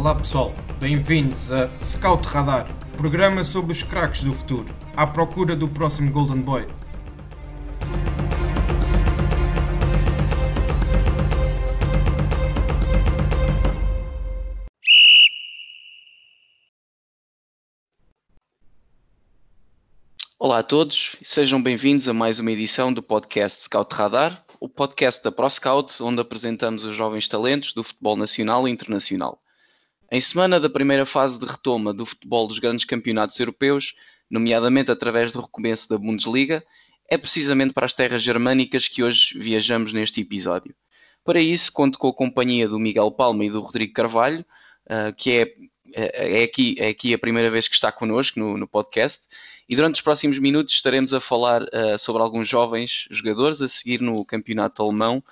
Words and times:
Olá 0.00 0.14
pessoal, 0.14 0.54
bem-vindos 0.78 1.52
a 1.52 1.68
Scout 1.84 2.26
Radar, 2.26 2.66
programa 2.96 3.44
sobre 3.44 3.72
os 3.72 3.82
craques 3.82 4.22
do 4.22 4.32
futuro, 4.32 4.74
à 4.96 5.06
procura 5.06 5.54
do 5.54 5.68
próximo 5.68 6.10
Golden 6.10 6.40
Boy. 6.40 6.66
Olá 20.38 20.60
a 20.60 20.62
todos 20.62 21.14
e 21.20 21.26
sejam 21.26 21.62
bem-vindos 21.62 22.08
a 22.08 22.14
mais 22.14 22.38
uma 22.38 22.50
edição 22.50 22.90
do 22.90 23.02
podcast 23.02 23.64
Scout 23.64 23.94
Radar, 23.94 24.42
o 24.58 24.66
podcast 24.66 25.22
da 25.22 25.30
ProScout, 25.30 26.02
onde 26.02 26.22
apresentamos 26.22 26.86
os 26.86 26.96
jovens 26.96 27.28
talentos 27.28 27.74
do 27.74 27.84
futebol 27.84 28.16
nacional 28.16 28.66
e 28.66 28.70
internacional. 28.70 29.38
Em 30.12 30.20
semana 30.20 30.58
da 30.58 30.68
primeira 30.68 31.06
fase 31.06 31.38
de 31.38 31.46
retoma 31.46 31.94
do 31.94 32.04
futebol 32.04 32.48
dos 32.48 32.58
grandes 32.58 32.84
campeonatos 32.84 33.38
europeus, 33.38 33.94
nomeadamente 34.28 34.90
através 34.90 35.32
do 35.32 35.40
recomeço 35.40 35.88
da 35.88 35.96
Bundesliga, 35.96 36.64
é 37.08 37.16
precisamente 37.16 37.72
para 37.72 37.86
as 37.86 37.92
terras 37.92 38.20
germânicas 38.20 38.88
que 38.88 39.04
hoje 39.04 39.38
viajamos 39.38 39.92
neste 39.92 40.20
episódio. 40.20 40.74
Para 41.24 41.40
isso, 41.40 41.72
conto 41.72 41.96
com 41.96 42.08
a 42.08 42.12
companhia 42.12 42.66
do 42.66 42.76
Miguel 42.76 43.12
Palma 43.12 43.44
e 43.44 43.50
do 43.50 43.60
Rodrigo 43.60 43.92
Carvalho, 43.92 44.44
uh, 44.86 45.14
que 45.16 45.30
é, 45.30 45.54
é, 45.94 46.40
é, 46.40 46.42
aqui, 46.42 46.74
é 46.80 46.88
aqui 46.88 47.14
a 47.14 47.18
primeira 47.18 47.48
vez 47.48 47.68
que 47.68 47.76
está 47.76 47.92
connosco 47.92 48.40
no, 48.40 48.56
no 48.56 48.66
podcast, 48.66 49.28
e 49.68 49.76
durante 49.76 49.96
os 49.96 50.00
próximos 50.00 50.40
minutos 50.40 50.74
estaremos 50.74 51.14
a 51.14 51.20
falar 51.20 51.62
uh, 51.62 51.96
sobre 52.00 52.20
alguns 52.20 52.48
jovens 52.48 53.06
jogadores 53.12 53.62
a 53.62 53.68
seguir 53.68 54.00
no 54.00 54.24
campeonato 54.24 54.82
alemão, 54.82 55.22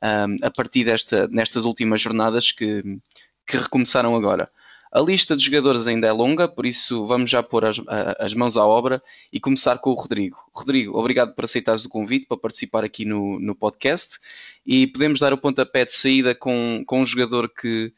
um, 0.00 0.46
a 0.46 0.50
partir 0.50 0.84
desta, 0.84 1.26
nestas 1.26 1.64
últimas 1.64 2.00
jornadas 2.00 2.52
que, 2.52 3.00
que 3.48 3.56
recomeçaram 3.56 4.14
agora. 4.14 4.50
A 4.92 5.00
lista 5.00 5.36
de 5.36 5.44
jogadores 5.44 5.86
ainda 5.86 6.06
é 6.06 6.12
longa, 6.12 6.48
por 6.48 6.64
isso 6.64 7.06
vamos 7.06 7.30
já 7.30 7.42
pôr 7.42 7.64
as, 7.64 7.76
as, 8.18 8.32
mãos 8.32 8.56
à 8.56 8.64
obra 8.64 9.02
e 9.30 9.38
começar 9.38 9.78
com 9.78 9.90
o 9.90 9.94
Rodrigo. 9.94 10.38
Rodrigo, 10.52 10.98
obrigado 10.98 11.34
por 11.34 11.44
aceitares 11.44 11.84
o 11.84 11.90
convite 11.90 12.26
para 12.26 12.38
participar 12.38 12.84
aqui 12.84 13.04
no, 13.04 13.38
no 13.38 13.54
podcast 13.54 14.18
e 14.66 14.86
podemos 14.86 15.20
dar 15.20 15.32
o 15.32 15.38
pontapé 15.38 15.84
de 15.84 15.92
saída 15.92 16.34
com, 16.34 16.82
com 16.86 17.02
um 17.02 17.04
jogador 17.04 17.50
que, 17.50 17.92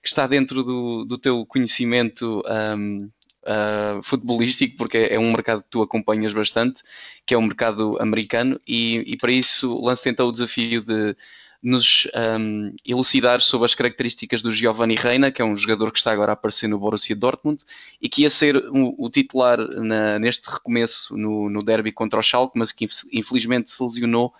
que 0.00 0.08
está 0.08 0.26
dentro 0.26 0.62
do, 0.62 1.04
do 1.04 1.18
teu 1.18 1.44
conhecimento 1.46 2.42
um, 2.76 3.10
uh, 3.42 4.02
futebolístico, 4.04 4.76
porque 4.76 4.98
é 5.10 5.18
um 5.18 5.32
mercado 5.32 5.62
que 5.62 5.70
tu 5.70 5.82
acompanhas 5.82 6.32
bastante, 6.32 6.82
que 7.24 7.34
é 7.34 7.36
o 7.36 7.42
mercado 7.42 7.96
americano, 8.00 8.60
e, 8.66 9.02
e 9.06 9.16
para 9.16 9.32
isso 9.32 9.80
lanço 9.82 10.08
então 10.08 10.28
o 10.28 10.32
desafio 10.32 10.80
de 10.80 11.16
nos 11.62 12.06
um, 12.38 12.74
elucidar 12.84 13.40
sobre 13.40 13.66
as 13.66 13.74
características 13.74 14.42
do 14.42 14.52
Giovanni 14.52 14.94
Reina, 14.94 15.30
que 15.30 15.42
é 15.42 15.44
um 15.44 15.56
jogador 15.56 15.90
que 15.90 15.98
está 15.98 16.12
agora 16.12 16.32
a 16.32 16.34
aparecer 16.34 16.68
no 16.68 16.78
Borussia 16.78 17.16
Dortmund 17.16 17.64
e 18.00 18.08
que 18.08 18.22
ia 18.22 18.30
ser 18.30 18.56
o, 18.56 18.94
o 18.98 19.10
titular 19.10 19.58
na, 19.58 20.18
neste 20.18 20.48
recomeço 20.50 21.16
no, 21.16 21.48
no 21.50 21.62
derby 21.62 21.92
contra 21.92 22.18
o 22.18 22.22
Schalke, 22.22 22.58
mas 22.58 22.72
que 22.72 22.86
infelizmente 23.12 23.70
se 23.70 23.82
lesionou 23.82 24.32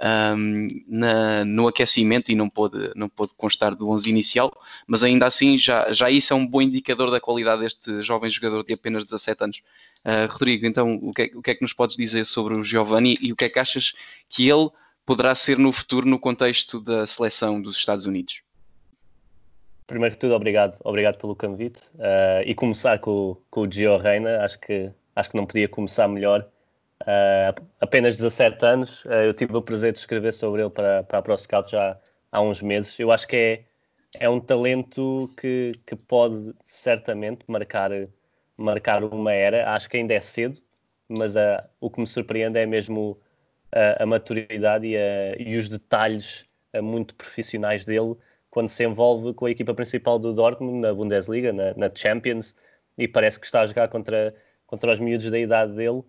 um, 0.00 0.68
na, 0.86 1.44
no 1.44 1.66
aquecimento 1.66 2.30
e 2.30 2.34
não 2.34 2.48
pôde, 2.48 2.92
não 2.94 3.08
pôde 3.08 3.32
constar 3.36 3.74
do 3.74 3.88
11 3.88 4.08
inicial, 4.08 4.56
mas 4.86 5.02
ainda 5.02 5.26
assim 5.26 5.58
já, 5.58 5.92
já 5.92 6.10
isso 6.10 6.32
é 6.32 6.36
um 6.36 6.46
bom 6.46 6.62
indicador 6.62 7.10
da 7.10 7.20
qualidade 7.20 7.62
deste 7.62 8.02
jovem 8.02 8.30
jogador 8.30 8.64
de 8.64 8.74
apenas 8.74 9.04
17 9.04 9.44
anos. 9.44 9.62
Uh, 10.04 10.30
Rodrigo, 10.30 10.64
então 10.64 10.94
o 11.02 11.12
que, 11.12 11.22
é, 11.22 11.30
o 11.34 11.42
que 11.42 11.50
é 11.50 11.54
que 11.54 11.62
nos 11.62 11.72
podes 11.72 11.96
dizer 11.96 12.24
sobre 12.24 12.54
o 12.54 12.62
Giovanni 12.62 13.18
e 13.20 13.32
o 13.32 13.36
que 13.36 13.46
é 13.46 13.48
que 13.48 13.58
achas 13.58 13.94
que 14.28 14.48
ele 14.48 14.70
poderá 15.08 15.34
ser 15.34 15.56
no 15.56 15.72
futuro 15.72 16.06
no 16.06 16.18
contexto 16.18 16.78
da 16.78 17.06
seleção 17.06 17.62
dos 17.62 17.78
Estados 17.78 18.04
Unidos? 18.04 18.42
Primeiro 19.86 20.14
de 20.14 20.18
tudo, 20.18 20.34
obrigado, 20.34 20.76
obrigado 20.84 21.16
pelo 21.16 21.34
convite. 21.34 21.80
Uh, 21.94 22.44
e 22.44 22.54
começar 22.54 22.98
com, 22.98 23.34
com 23.50 23.62
o 23.62 23.72
Gio 23.72 23.96
Reina, 23.96 24.44
acho 24.44 24.60
que, 24.60 24.90
acho 25.16 25.30
que 25.30 25.36
não 25.38 25.46
podia 25.46 25.66
começar 25.66 26.06
melhor. 26.08 26.46
Uh, 27.00 27.64
apenas 27.80 28.18
17 28.18 28.62
anos, 28.66 29.02
uh, 29.06 29.24
eu 29.24 29.32
tive 29.32 29.56
o 29.56 29.62
prazer 29.62 29.94
de 29.94 29.98
escrever 29.98 30.34
sobre 30.34 30.60
ele 30.60 30.68
para, 30.68 31.02
para 31.04 31.20
a 31.20 31.22
ProScout 31.22 31.70
já 31.70 31.98
há 32.30 32.42
uns 32.42 32.60
meses. 32.60 33.00
Eu 33.00 33.10
acho 33.10 33.26
que 33.26 33.36
é, 33.36 33.64
é 34.20 34.28
um 34.28 34.38
talento 34.38 35.32
que, 35.40 35.72
que 35.86 35.96
pode 35.96 36.54
certamente 36.66 37.46
marcar, 37.48 37.90
marcar 38.58 39.02
uma 39.02 39.32
era. 39.32 39.72
Acho 39.72 39.88
que 39.88 39.96
ainda 39.96 40.12
é 40.12 40.20
cedo, 40.20 40.60
mas 41.08 41.34
o 41.80 41.88
que 41.88 41.98
me 41.98 42.06
surpreende 42.06 42.58
é 42.58 42.66
mesmo 42.66 43.18
a, 43.72 44.02
a 44.02 44.06
maturidade 44.06 44.86
e, 44.86 44.96
a, 44.96 45.36
e, 45.38 45.56
os 45.56 45.68
detalhes 45.68 46.46
eh, 46.72 46.80
muito 46.80 47.14
profissionais 47.14 47.84
dele 47.84 48.14
quando 48.50 48.68
se 48.68 48.84
envolve 48.84 49.34
com 49.34 49.46
a 49.46 49.50
equipa 49.50 49.74
principal 49.74 50.18
do 50.18 50.32
Dortmund 50.32 50.78
na 50.80 50.92
Bundesliga, 50.94 51.52
na, 51.52 51.74
na 51.74 51.90
Champions, 51.94 52.56
e 52.96 53.06
parece 53.06 53.38
que 53.38 53.46
está 53.46 53.60
a 53.60 53.66
jogar 53.66 53.88
contra, 53.88 54.34
contra 54.66 54.92
os 54.92 54.98
miúdos 54.98 55.30
da 55.30 55.38
idade 55.38 55.74
dele. 55.74 56.02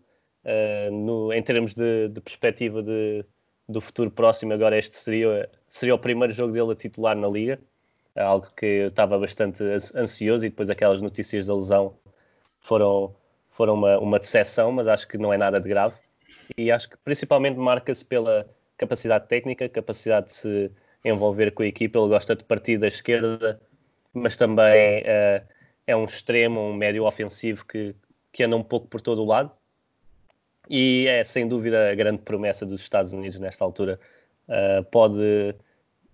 Uh, 0.46 0.92
no, 0.92 1.34
em 1.34 1.44
termos 1.44 1.74
de, 1.74 2.08
de 2.08 2.22
perspectiva 2.22 2.82
de, 2.82 3.26
do 3.68 3.82
futuro 3.82 4.10
próximo, 4.10 4.54
agora 4.54 4.78
este 4.78 4.96
seria, 4.96 5.50
seria 5.70 5.94
o 5.94 6.00
primeiro 6.00 6.34
jogo 6.34 6.54
dele 6.54 6.72
a 6.72 6.76
titular 6.76 7.16
na 7.16 7.28
Liga, 7.28 7.60
algo 8.16 8.48
que 8.56 8.66
eu 8.66 8.88
estava 8.88 9.20
bastante 9.20 9.62
ansioso 9.96 10.46
e 10.46 10.50
depois 10.50 10.70
aquelas 10.70 11.02
notícias 11.02 11.46
da 11.46 11.54
lesão 11.54 11.94
foram, 12.60 13.14
foram 13.50 13.74
uma, 13.74 14.00
uma 14.00 14.18
decepção, 14.18 14.72
mas 14.72 14.88
acho 14.88 15.08
que 15.08 15.18
não 15.18 15.34
é 15.34 15.38
nada 15.38 15.60
de 15.60 15.68
grave 15.68 15.96
e 16.58 16.72
acho 16.72 16.90
que 16.90 16.98
principalmente 16.98 17.58
marca-se 17.58 18.04
pela 18.06 18.48
capacidade 18.78 19.28
técnica, 19.28 19.68
capacidade 19.70 20.28
de 20.28 20.34
se 20.34 20.72
envolver 21.04 21.52
com 21.52 21.64
a 21.64 21.68
equipa. 21.68 22.00
Ele 22.00 22.10
gosta 22.10 22.36
de 22.36 22.44
partir 22.44 22.78
da 22.78 22.88
esquerda, 22.88 23.60
mas 24.14 24.36
também 24.36 25.02
uh, 25.02 25.46
é 25.86 25.96
um 25.96 26.06
extremo, 26.06 26.60
um 26.62 26.74
médio 26.74 27.06
ofensivo 27.06 27.66
que, 27.66 27.96
que 28.32 28.44
anda 28.44 28.56
um 28.56 28.64
pouco 28.64 28.88
por 28.88 29.02
todo 29.02 29.22
o 29.22 29.26
lado. 29.26 29.52
E 30.70 31.08
é 31.08 31.24
sem 31.24 31.48
dúvida 31.48 31.92
a 31.92 31.96
grande 31.96 32.22
promessa 32.22 32.66
dos 32.66 32.82
Estados 32.82 33.12
Unidos 33.12 33.40
nesta 33.40 33.64
altura. 33.64 34.00
Uh, 34.48 34.84
pode, 34.86 35.56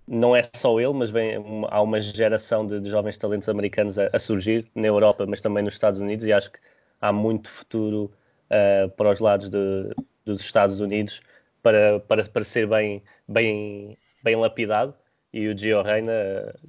não 0.07 0.35
é 0.35 0.41
só 0.55 0.79
ele, 0.79 0.93
mas 0.93 1.09
vem, 1.09 1.35
há 1.69 1.81
uma 1.81 1.99
geração 2.01 2.65
de, 2.65 2.79
de 2.79 2.89
jovens 2.89 3.17
talentos 3.17 3.49
americanos 3.49 3.99
a, 3.99 4.09
a, 4.13 4.19
surgir 4.19 4.69
na 4.73 4.87
Europa, 4.87 5.25
mas 5.25 5.41
também 5.41 5.63
nos 5.63 5.73
Estados 5.73 6.01
Unidos, 6.01 6.25
e 6.25 6.33
acho 6.33 6.51
que 6.51 6.59
há 7.01 7.11
muito 7.11 7.49
futuro 7.49 8.11
uh, 8.49 8.89
para 8.91 9.09
os 9.09 9.19
lados 9.19 9.49
de, 9.49 9.89
dos 10.25 10.41
Estados 10.41 10.79
Unidos 10.81 11.21
para, 11.61 11.99
para, 12.01 12.23
para 12.25 12.43
ser 12.43 12.67
bem, 12.67 13.03
bem, 13.27 13.97
bem 14.23 14.35
lapidado. 14.35 14.93
E 15.33 15.47
o 15.47 15.57
Gio 15.57 15.81
Reina, 15.81 16.11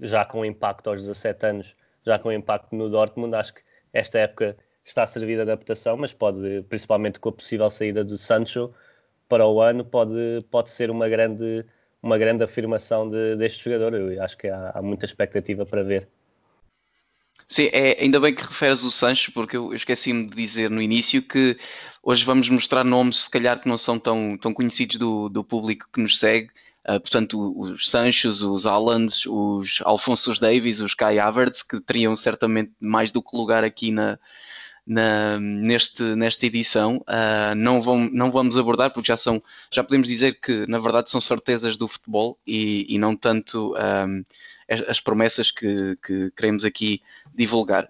já 0.01 0.25
com 0.25 0.45
impacto 0.45 0.91
aos 0.91 1.03
17 1.03 1.47
anos, 1.47 1.77
já 2.05 2.19
com 2.19 2.33
impacto 2.33 2.75
no 2.75 2.89
Dortmund, 2.89 3.35
acho 3.35 3.55
que 3.55 3.63
esta 3.93 4.19
época 4.19 4.57
está 4.85 5.03
a 5.03 5.07
servir 5.07 5.37
de 5.37 5.43
adaptação, 5.43 5.97
mas 5.97 6.13
pode, 6.13 6.63
principalmente 6.69 7.19
com 7.21 7.29
a 7.29 7.33
possível 7.33 7.71
saída 7.71 8.05
do 8.05 8.17
Sancho 8.17 8.73
para 9.29 9.47
o 9.47 9.61
ano, 9.61 9.85
pode, 9.85 10.41
pode 10.51 10.71
ser 10.71 10.91
uma 10.91 11.09
grande, 11.09 11.65
uma 12.03 12.19
grande 12.19 12.45
afirmação 12.45 13.09
de, 13.09 13.37
deste 13.37 13.65
jogador. 13.65 13.95
Eu 13.95 14.23
acho 14.23 14.37
que 14.39 14.49
há, 14.49 14.71
há 14.75 14.83
muita 14.83 15.05
expectativa 15.05 15.67
para 15.67 15.83
ver. 15.83 16.09
Sim, 17.49 17.69
é, 17.73 18.03
ainda 18.03 18.19
bem 18.19 18.35
que 18.35 18.43
referes 18.43 18.83
o 18.83 18.91
Sancho, 18.91 19.31
porque 19.33 19.57
eu 19.57 19.73
esqueci-me 19.73 20.29
de 20.29 20.35
dizer 20.35 20.69
no 20.71 20.83
início 20.83 21.23
que 21.23 21.57
hoje 22.03 22.25
vamos 22.25 22.49
mostrar 22.49 22.85
nomes, 22.85 23.25
se 23.25 23.31
calhar, 23.31 23.61
que 23.61 23.69
não 23.69 23.79
são 23.79 23.99
tão, 23.99 24.37
tão 24.37 24.53
conhecidos 24.53 24.97
do, 24.97 25.29
do 25.29 25.45
público 25.45 25.89
que 25.93 26.01
nos 26.01 26.19
segue. 26.19 26.51
Uh, 26.89 27.01
portanto, 27.01 27.59
os 27.59 27.89
Sanchos, 27.89 28.43
os 28.43 28.67
Allands, 28.67 29.27
os 29.27 29.81
Alfonsos 29.85 30.39
Davis, 30.39 30.81
os 30.81 30.95
Kai 30.95 31.19
Havertz, 31.19 31.63
que 31.63 31.81
teriam 31.81 32.15
certamente 32.17 32.73
mais 32.81 33.11
do 33.11 33.23
que 33.23 33.37
lugar 33.37 33.65
aqui 33.65 33.91
na, 33.91 34.19
na, 34.87 35.39
neste, 35.41 36.03
nesta 36.03 36.47
edição. 36.47 36.99
Uh, 36.99 37.55
não, 37.57 37.83
vão, 37.83 38.09
não 38.13 38.31
vamos 38.31 38.57
abordar, 38.57 38.91
porque 38.93 39.09
já, 39.09 39.17
são, 39.17 39.43
já 39.73 39.83
podemos 39.83 40.07
dizer 40.07 40.39
que, 40.41 40.67
na 40.67 40.79
verdade, 40.79 41.11
são 41.11 41.21
certezas 41.21 41.77
do 41.77 41.89
futebol 41.89 42.39
e, 42.47 42.87
e 42.95 42.99
não 42.99 43.17
tanto. 43.17 43.75
Um, 43.75 44.25
as 44.89 44.99
promessas 44.99 45.53
que, 45.53 45.97
que 46.05 46.33
queremos 46.33 46.65
aqui 46.65 47.01
divulgar. 47.33 47.89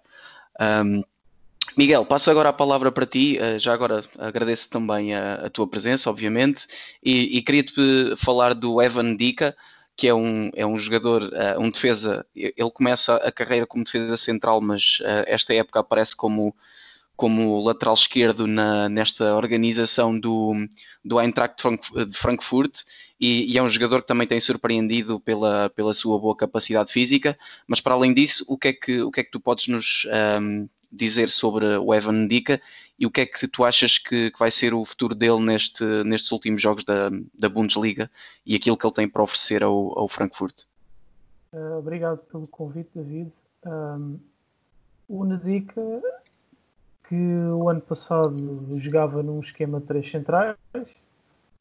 Um, 0.61 1.03
Miguel, 1.75 2.05
passo 2.05 2.31
agora 2.31 2.51
a 2.51 2.53
palavra 2.53 2.93
para 2.93 3.07
ti. 3.07 3.39
Já 3.59 3.73
agora 3.73 4.05
agradeço 4.19 4.69
também 4.69 5.15
a, 5.15 5.47
a 5.47 5.51
tua 5.51 5.67
presença, 5.67 6.11
obviamente, 6.11 6.67
e, 7.03 7.39
e 7.39 7.43
queria-te 7.43 8.15
falar 8.19 8.55
do 8.55 8.83
Evan 8.83 9.17
Dica, 9.17 9.57
que 9.97 10.07
é 10.07 10.15
um, 10.15 10.51
é 10.55 10.67
um 10.67 10.77
jogador, 10.77 11.31
um 11.59 11.71
defesa. 11.71 12.27
Ele 12.35 12.71
começa 12.71 13.17
a 13.17 13.33
carreira 13.33 13.67
como 13.67 13.85
defesa 13.85 14.19
central, 14.19 14.61
mas 14.61 14.99
esta 15.27 15.55
época 15.55 15.81
aparece 15.81 16.15
como, 16.15 16.55
como 17.17 17.65
lateral 17.65 17.95
esquerdo 17.95 18.47
na, 18.47 18.89
nesta 18.89 19.35
organização 19.35 20.19
do, 20.19 20.53
do 21.05 21.21
Eintracht 21.21 21.63
de 22.09 22.17
Frankfurt 22.17 22.83
e, 23.19 23.53
e, 23.53 23.57
é 23.57 23.63
um 23.63 23.69
jogador 23.69 24.03
que 24.03 24.09
também 24.09 24.27
tem 24.27 24.39
surpreendido 24.39 25.19
pela, 25.19 25.71
pela 25.71 25.95
sua 25.95 26.19
boa 26.19 26.37
capacidade 26.37 26.93
física, 26.93 27.39
mas 27.67 27.81
para 27.81 27.95
além 27.95 28.13
disso, 28.13 28.45
o 28.49 28.59
que 28.59 28.69
é 28.69 28.73
que, 28.75 29.01
o 29.01 29.11
que, 29.11 29.21
é 29.21 29.25
que 29.25 29.31
tu 29.31 29.41
podes 29.41 29.69
nos 29.69 30.07
um, 30.41 30.69
dizer 30.93 31.31
sobre 31.31 31.65
o 31.79 31.95
Evan 31.95 32.29
Dica 32.29 32.61
e 32.99 33.07
o 33.07 33.11
que 33.11 33.23
é 33.23 33.27
que 33.27 33.49
tu 33.49 33.65
achas 33.65 33.97
que, 33.99 34.31
que, 34.31 34.39
vai 34.39 34.51
ser 34.51 34.75
o 34.75 34.85
futuro 34.85 35.15
dele 35.15 35.41
neste, 35.41 35.85
nestes 36.05 36.31
últimos 36.31 36.61
jogos 36.61 36.85
da, 36.85 37.11
da 37.33 37.49
Bundesliga 37.49 38.11
e 38.45 38.55
aquilo 38.55 38.77
que 38.77 38.87
ele 38.87 38.95
tem 38.95 39.09
para 39.09 39.23
oferecer 39.23 39.63
ao, 39.63 39.99
ao 39.99 40.09
Frankfurt? 40.09 40.65
Uh, 41.53 41.79
obrigado 41.79 42.19
pelo 42.19 42.47
convite, 42.47 42.91
David. 42.95 43.33
Um, 43.65 44.19
o 45.09 45.25
Nedica, 45.25 45.81
que 47.09 47.15
o 47.15 47.69
ano 47.69 47.81
passado 47.81 48.79
jogava 48.79 49.23
num 49.23 49.41
esquema 49.41 49.81
de 49.81 49.87
três 49.87 50.11
centrais, 50.11 50.57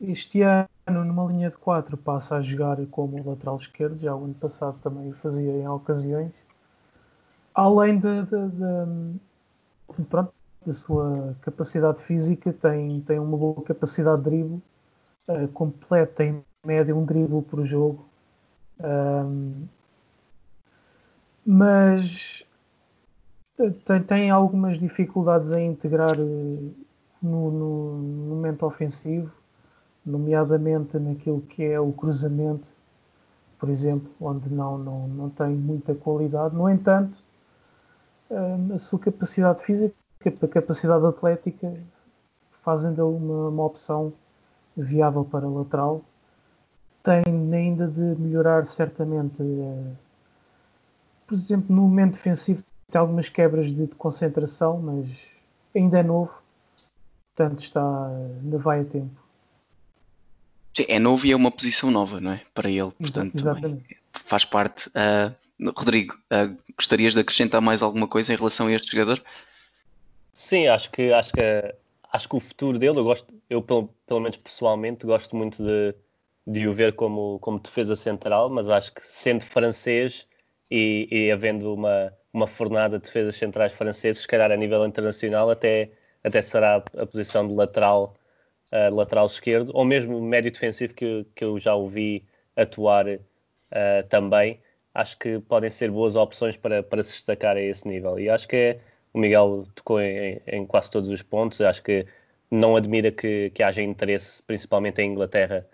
este 0.02 0.42
ano 0.42 0.68
numa 0.88 1.26
linha 1.26 1.50
de 1.50 1.58
quatro 1.58 1.96
passa 1.98 2.38
a 2.38 2.42
jogar 2.42 2.78
como 2.88 3.28
lateral 3.28 3.58
esquerdo, 3.58 4.00
já 4.00 4.16
o 4.16 4.26
ano 4.26 4.34
passado 4.34 4.78
também 4.82 5.10
o 5.10 5.14
fazia 5.14 5.52
em 5.52 5.68
ocasiões. 5.68 6.34
Além 7.54 8.00
de, 8.00 8.24
de, 8.24 10.04
pronto, 10.10 10.34
da 10.66 10.74
sua 10.74 11.36
capacidade 11.42 12.02
física, 12.02 12.52
tem, 12.52 13.02
tem 13.02 13.20
uma 13.20 13.38
boa 13.38 13.62
capacidade 13.64 14.24
de 14.24 14.30
drible, 14.30 14.62
uh, 15.28 15.48
completa 15.50 16.24
em 16.24 16.44
média 16.66 16.96
um 16.96 17.06
drible 17.06 17.42
por 17.44 17.64
jogo. 17.64 18.06
Um, 18.80 19.68
mas 21.46 22.45
tem, 23.58 24.04
tem 24.04 24.30
algumas 24.30 24.80
dificuldades 24.80 25.52
em 25.52 25.72
integrar 25.72 26.16
eh, 26.20 26.24
no, 27.22 27.52
no, 27.52 27.98
no 27.98 28.36
momento 28.36 28.66
ofensivo, 28.66 29.32
nomeadamente 30.06 30.98
naquilo 31.00 31.42
que 31.42 31.64
é 31.64 31.80
o 31.80 31.92
cruzamento, 31.92 32.68
por 33.60 33.70
exemplo, 33.70 34.12
onde 34.20 34.54
não, 34.54 34.78
não, 34.78 35.08
não 35.08 35.30
tem 35.30 35.50
muita 35.50 35.96
qualidade. 35.96 36.56
No 36.56 36.70
entanto, 36.70 37.18
a 38.74 38.78
sua 38.78 39.00
capacidade 39.00 39.64
física, 39.64 39.96
a 40.26 40.48
capacidade 40.48 41.06
atlética, 41.06 41.74
fazem 42.64 42.92
dele 42.92 43.04
uma, 43.04 43.50
uma 43.50 43.64
opção 43.64 44.12
viável 44.76 45.24
para 45.24 45.48
lateral. 45.48 46.02
Tem 47.04 47.24
ainda 47.54 47.88
de 47.88 48.20
melhorar 48.20 48.66
certamente, 48.66 49.42
eh, 49.42 49.92
por 51.28 51.36
exemplo, 51.36 51.76
no 51.76 51.84
momento 51.84 52.14
defensivo 52.14 52.64
tem 52.92 53.00
algumas 53.00 53.30
quebras 53.30 53.68
de, 53.68 53.88
de 53.88 53.96
concentração, 53.96 54.80
mas 54.80 55.08
ainda 55.76 56.00
é 56.00 56.04
novo, 56.04 56.32
portanto 57.36 57.64
está, 57.64 58.08
ainda 58.44 58.58
vai 58.58 58.82
a 58.82 58.86
tempo. 58.86 59.26
Sim, 60.76 60.86
é 60.90 61.00
novo 61.00 61.26
e 61.26 61.32
é 61.32 61.36
uma 61.36 61.52
posição 61.52 61.90
nova, 61.90 62.20
não 62.20 62.32
é? 62.32 62.42
Para 62.54 62.70
ele, 62.70 62.92
portanto, 62.92 63.44
faz 64.26 64.44
parte. 64.44 64.90
Uh, 64.90 65.72
Rodrigo, 65.78 66.16
uh, 66.34 66.58
gostarias 66.78 67.14
de 67.14 67.22
acrescentar 67.22 67.62
mais 67.62 67.82
alguma 67.82 68.08
coisa 68.08 68.34
em 68.34 68.36
relação 68.36 68.68
a 68.68 68.74
este 68.74 68.92
jogador? 68.92 69.24
Sim, 70.34 70.68
acho 70.68 70.92
que 70.92 71.14
acho 71.14 71.32
que 71.32 71.42
acho 72.12 72.30
que 72.30 72.36
o 72.36 72.40
futuro 72.40 72.78
dele, 72.78 73.00
eu 73.00 73.04
gosto, 73.04 73.34
eu 73.50 73.62
pelo, 73.62 73.90
pelo 74.06 74.20
menos 74.20 74.38
pessoalmente 74.38 75.06
gosto 75.06 75.36
muito 75.36 75.64
de, 75.64 75.96
de 76.48 76.68
o 76.68 76.74
ver 76.74 76.94
como, 76.94 77.40
como 77.40 77.60
defesa 77.60 77.96
central, 77.96 78.50
mas 78.50 78.70
acho 78.70 78.94
que 78.94 79.02
sendo 79.02 79.44
francês 79.44 80.26
e, 80.70 81.08
e 81.12 81.32
havendo 81.32 81.74
uma, 81.74 82.14
uma 82.36 82.48
fornada 82.48 82.98
de 82.98 83.06
defesas 83.06 83.36
centrais 83.36 83.74
franceses, 83.74 84.22
se 84.24 84.28
calhar 84.28 84.52
a 84.52 84.58
nível 84.58 84.86
internacional 84.86 85.50
até, 85.50 85.90
até 86.24 86.42
será 86.42 86.84
a 86.98 87.06
posição 87.06 87.48
de 87.48 87.54
lateral, 87.54 88.16
uh, 88.72 88.94
lateral 88.94 89.26
esquerdo, 89.26 89.72
ou 89.74 89.86
mesmo 89.86 90.22
médio 90.22 90.52
defensivo 90.52 90.94
que, 90.94 91.26
que 91.36 91.44
eu 91.44 91.58
já 91.60 91.76
ouvi 91.76 92.26
atuar 92.56 93.08
uh, 93.08 93.20
também 94.10 94.60
acho 94.96 95.20
que 95.20 95.40
podem 95.42 95.70
ser 95.70 95.92
boas 95.92 96.16
opções 96.16 96.56
para, 96.56 96.82
para 96.82 97.04
se 97.04 97.12
destacar 97.14 97.58
a 97.58 97.62
esse 97.62 97.88
nível. 97.88 98.18
E 98.18 98.30
acho 98.30 98.48
que 98.48 98.56
é, 98.56 98.80
o 99.14 99.20
Miguel 99.20 99.66
tocou 99.76 100.00
em, 100.02 100.42
em, 100.48 100.66
quase 100.66 100.90
todos 100.90 101.10
os 101.10 101.22
pontos. 101.22 101.60
Acho 101.62 101.84
que 101.84 102.08
não 102.50 102.76
admira 102.78 103.12
que, 103.12 103.52
que 103.54 103.62
haja 103.62 103.82
interesse, 103.84 104.42
principalmente 104.44 105.02
em 105.02 105.12
Inglaterra, 105.12 105.68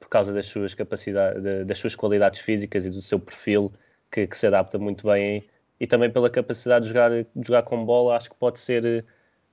por 0.00 0.08
causa 0.08 0.32
das 0.32 0.46
suas 0.46 0.74
capacidades, 0.74 1.42
das 1.66 1.78
suas 1.78 1.94
qualidades 1.94 2.40
físicas 2.40 2.86
e 2.86 2.90
do 2.90 3.02
seu 3.02 3.20
perfil, 3.20 3.72
que, 4.10 4.26
que 4.26 4.36
se 4.36 4.46
adapta 4.46 4.78
muito 4.78 5.06
bem. 5.06 5.44
E 5.80 5.86
também 5.86 6.10
pela 6.10 6.30
capacidade 6.30 6.84
de 6.84 6.88
jogar, 6.88 7.10
de 7.10 7.46
jogar 7.46 7.62
com 7.62 7.84
bola, 7.84 8.16
acho 8.16 8.30
que 8.30 8.36
pode 8.36 8.60
ser 8.60 9.04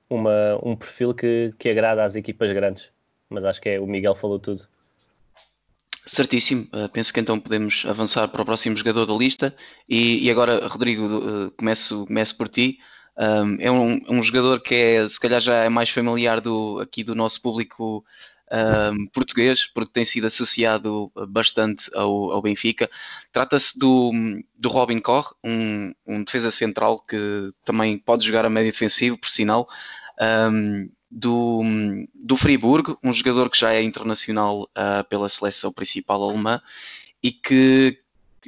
uma, 0.10 0.60
um 0.64 0.76
perfil 0.76 1.14
que, 1.14 1.54
que 1.58 1.70
agrada 1.70 2.04
às 2.04 2.16
equipas 2.16 2.52
grandes. 2.52 2.90
Mas 3.30 3.46
acho 3.46 3.62
que 3.62 3.70
é, 3.70 3.80
o 3.80 3.88
Miguel 3.88 4.14
falou 4.14 4.40
tudo. 4.40 4.68
Certíssimo, 6.06 6.68
uh, 6.74 6.90
penso 6.90 7.14
que 7.14 7.20
então 7.20 7.40
podemos 7.40 7.86
avançar 7.88 8.28
para 8.28 8.42
o 8.42 8.46
próximo 8.46 8.76
jogador 8.76 9.06
da 9.06 9.14
lista. 9.14 9.56
E, 9.88 10.26
e 10.26 10.32
agora, 10.32 10.68
Rodrigo, 10.68 11.06
uh, 11.06 11.52
começo, 11.52 12.06
começo 12.06 12.38
por 12.38 12.50
ti. 12.50 12.80
Um, 13.18 13.58
é 13.60 13.72
um, 13.72 14.02
um, 14.10 14.24
jogador 14.24 14.62
que 14.62 14.74
é, 14.74 15.08
se 15.08 15.20
calhar 15.20 15.40
já 15.40 15.64
é 15.64 15.70
mais 15.70 15.90
familiar 15.90 16.42
do, 16.42 16.80
aqui 16.80 17.04
do 17.04 17.14
nosso 17.14 17.42
público 17.42 18.04
um, 18.52 19.08
português, 19.08 19.66
porque 19.66 19.94
tem 19.94 20.06
sido 20.06 20.28
associado 20.28 21.12
bastante 21.30 21.90
ao, 21.96 22.32
ao 22.32 22.42
Benfica. 22.42 22.90
Trata-se 23.32 23.78
do, 23.80 24.12
do 24.58 24.70
Robin 24.70 25.00
Corr, 25.00 25.34
um, 25.44 25.94
um 26.06 26.24
defesa 26.24 26.52
central 26.52 27.00
que 27.00 27.52
também 27.64 27.98
pode 27.98 28.26
jogar 28.26 28.46
a 28.46 28.50
médio 28.50 28.72
defensivo, 28.72 29.18
por 29.18 29.30
sinal. 29.30 29.68
Um, 30.20 30.90
do, 31.10 31.62
do 32.16 32.38
Friburgo, 32.38 32.98
um 33.04 33.12
jogador 33.12 33.50
que 33.50 33.60
já 33.60 33.74
é 33.74 33.84
internacional 33.84 34.64
uh, 34.64 35.04
pela 35.10 35.28
seleção 35.28 35.72
principal 35.72 36.24
alemã 36.24 36.62
e 37.22 37.32
que 37.32 38.00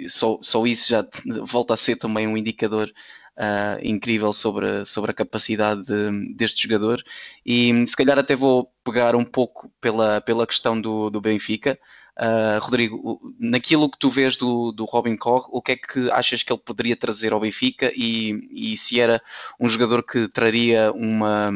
só, 0.07 0.39
só 0.41 0.65
isso 0.65 0.89
já 0.89 1.05
volta 1.43 1.73
a 1.73 1.77
ser 1.77 1.97
também 1.97 2.25
um 2.27 2.37
indicador 2.37 2.89
uh, 3.37 3.79
incrível 3.83 4.31
sobre, 4.33 4.85
sobre 4.85 5.11
a 5.11 5.13
capacidade 5.13 5.83
de, 5.83 6.35
deste 6.35 6.63
jogador. 6.67 7.03
E 7.45 7.85
se 7.87 7.95
calhar 7.95 8.17
até 8.17 8.35
vou 8.35 8.71
pegar 8.83 9.15
um 9.15 9.25
pouco 9.25 9.71
pela, 9.81 10.21
pela 10.21 10.47
questão 10.47 10.79
do, 10.79 11.09
do 11.09 11.21
Benfica. 11.21 11.79
Uh, 12.15 12.59
Rodrigo, 12.61 13.19
naquilo 13.39 13.89
que 13.89 13.97
tu 13.97 14.09
vês 14.09 14.37
do, 14.37 14.71
do 14.71 14.85
Robin 14.85 15.17
Corr, 15.17 15.47
o 15.51 15.61
que 15.61 15.71
é 15.71 15.75
que 15.75 16.11
achas 16.11 16.43
que 16.43 16.53
ele 16.53 16.61
poderia 16.63 16.95
trazer 16.95 17.33
ao 17.33 17.39
Benfica 17.39 17.91
e, 17.95 18.73
e 18.73 18.77
se 18.77 18.99
era 18.99 19.21
um 19.59 19.67
jogador 19.67 20.03
que 20.03 20.27
traria 20.27 20.91
uma 20.91 21.51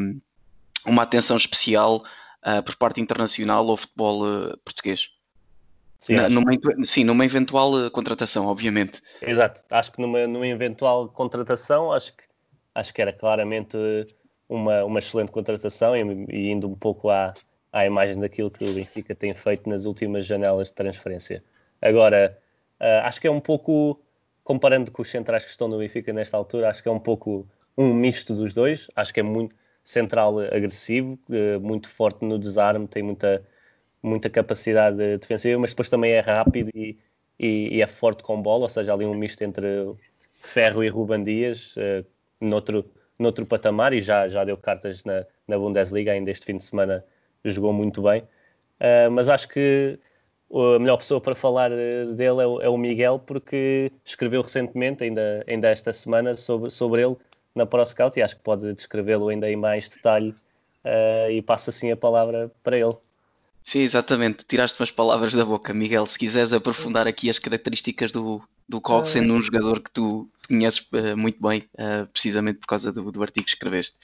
uma 0.87 1.03
atenção 1.03 1.37
especial 1.37 2.03
uh, 2.45 2.63
por 2.63 2.75
parte 2.75 3.01
internacional 3.01 3.69
ao 3.69 3.77
futebol 3.77 4.23
uh, 4.23 4.57
português. 4.63 5.09
Sim, 5.99 6.15
Na, 6.15 6.29
numa, 6.29 6.51
sim, 6.85 7.03
numa 7.03 7.25
eventual 7.25 7.73
uh, 7.73 7.91
contratação, 7.91 8.45
obviamente. 8.45 9.01
Exato, 9.21 9.63
acho 9.69 9.91
que 9.91 10.01
numa, 10.01 10.27
numa 10.27 10.47
eventual 10.47 11.09
contratação, 11.09 11.91
acho 11.91 12.15
que, 12.15 12.23
acho 12.75 12.93
que 12.93 13.01
era 13.01 13.11
claramente 13.11 13.77
uma, 14.47 14.83
uma 14.83 14.99
excelente 14.99 15.31
contratação 15.31 15.95
e, 15.95 16.25
e 16.29 16.51
indo 16.51 16.67
um 16.67 16.75
pouco 16.75 17.09
à, 17.09 17.33
à 17.71 17.85
imagem 17.85 18.19
daquilo 18.19 18.51
que 18.51 18.63
o 18.63 18.73
Benfica 18.73 19.15
tem 19.15 19.33
feito 19.33 19.67
nas 19.69 19.85
últimas 19.85 20.25
janelas 20.25 20.67
de 20.67 20.75
transferência. 20.75 21.43
Agora, 21.81 22.37
acho 23.03 23.19
que 23.19 23.27
é 23.27 23.31
um 23.31 23.39
pouco, 23.39 23.99
comparando 24.43 24.91
com 24.91 25.01
os 25.01 25.09
centrais 25.09 25.43
que 25.43 25.51
estão 25.51 25.67
no 25.67 25.77
Benfica 25.77 26.13
nesta 26.13 26.37
altura, 26.37 26.69
acho 26.69 26.81
que 26.81 26.89
é 26.89 26.91
um 26.91 26.99
pouco 26.99 27.47
um 27.77 27.93
misto 27.93 28.33
dos 28.33 28.53
dois. 28.53 28.89
Acho 28.95 29.13
que 29.13 29.19
é 29.19 29.23
muito 29.23 29.55
central 29.83 30.39
agressivo, 30.39 31.17
eh, 31.31 31.57
muito 31.59 31.87
forte 31.87 32.25
no 32.25 32.37
desarme, 32.37 32.87
tem 32.87 33.01
muita, 33.01 33.41
muita 34.07 34.29
capacidade 34.29 35.17
defensiva, 35.17 35.59
mas 35.59 35.71
depois 35.71 35.89
também 35.89 36.11
é 36.11 36.19
rápido 36.19 36.69
e, 36.73 36.97
e, 37.39 37.75
e 37.77 37.81
é 37.81 37.87
forte 37.87 38.23
com 38.23 38.41
bola, 38.41 38.63
ou 38.63 38.69
seja, 38.69 38.93
ali 38.93 39.05
um 39.05 39.13
misto 39.13 39.41
entre 39.43 39.67
Ferro 40.41 40.83
e 40.83 40.89
Ruban 40.89 41.23
Dias, 41.23 41.75
uh, 41.77 42.05
noutro, 42.39 42.85
noutro 43.19 43.45
patamar, 43.45 43.93
e 43.93 44.01
já, 44.01 44.27
já 44.27 44.43
deu 44.43 44.57
cartas 44.57 45.03
na, 45.03 45.25
na 45.47 45.57
Bundesliga, 45.57 46.11
ainda 46.11 46.31
este 46.31 46.45
fim 46.45 46.57
de 46.57 46.63
semana 46.63 47.03
jogou 47.43 47.73
muito 47.73 48.01
bem. 48.01 48.21
Uh, 48.79 49.11
mas 49.11 49.29
acho 49.29 49.47
que 49.47 49.99
a 50.51 50.79
melhor 50.79 50.97
pessoa 50.97 51.19
para 51.19 51.35
falar 51.35 51.69
dele 51.69 52.41
é 52.41 52.47
o, 52.47 52.61
é 52.61 52.69
o, 52.69 52.77
Miguel, 52.77 53.19
porque 53.19 53.91
escreveu 54.05 54.41
recentemente, 54.41 55.03
ainda, 55.03 55.43
ainda 55.47 55.67
esta 55.69 55.91
semana, 55.91 56.35
sobre, 56.35 56.71
sobre 56.71 57.01
ele, 57.01 57.17
na 57.53 57.65
ProScout 57.65 58.17
e 58.17 58.21
acho 58.21 58.35
que 58.37 58.43
pode 58.43 58.73
descrevê-lo 58.73 59.27
ainda 59.29 59.49
em 59.49 59.55
mais 59.55 59.89
detalhe 59.89 60.29
uh, 60.29 61.31
e 61.31 61.41
passo 61.41 61.69
assim 61.69 61.91
a 61.91 61.97
palavra 61.97 62.51
para 62.63 62.77
ele. 62.77 62.95
Sim, 63.67 63.81
exatamente. 63.81 64.45
Tiraste 64.45 64.79
umas 64.79 64.91
palavras 64.91 65.33
da 65.33 65.43
boca, 65.43 65.73
Miguel. 65.73 66.05
Se 66.05 66.17
quiseres 66.17 66.53
aprofundar 66.53 67.05
aqui 67.05 67.29
as 67.29 67.37
características 67.37 68.13
do, 68.13 68.41
do 68.65 68.79
Cog, 68.79 69.01
uh, 69.01 69.05
sendo 69.05 69.33
um 69.33 69.41
jogador 69.41 69.81
que 69.81 69.91
tu 69.91 70.29
conheces 70.47 70.87
uh, 70.93 71.17
muito 71.17 71.41
bem, 71.41 71.69
precisamente 72.13 72.59
por 72.59 72.67
causa 72.67 72.93
do, 72.93 73.11
do 73.11 73.21
artigo 73.21 73.45
que 73.45 73.51
escreveste. 73.51 73.97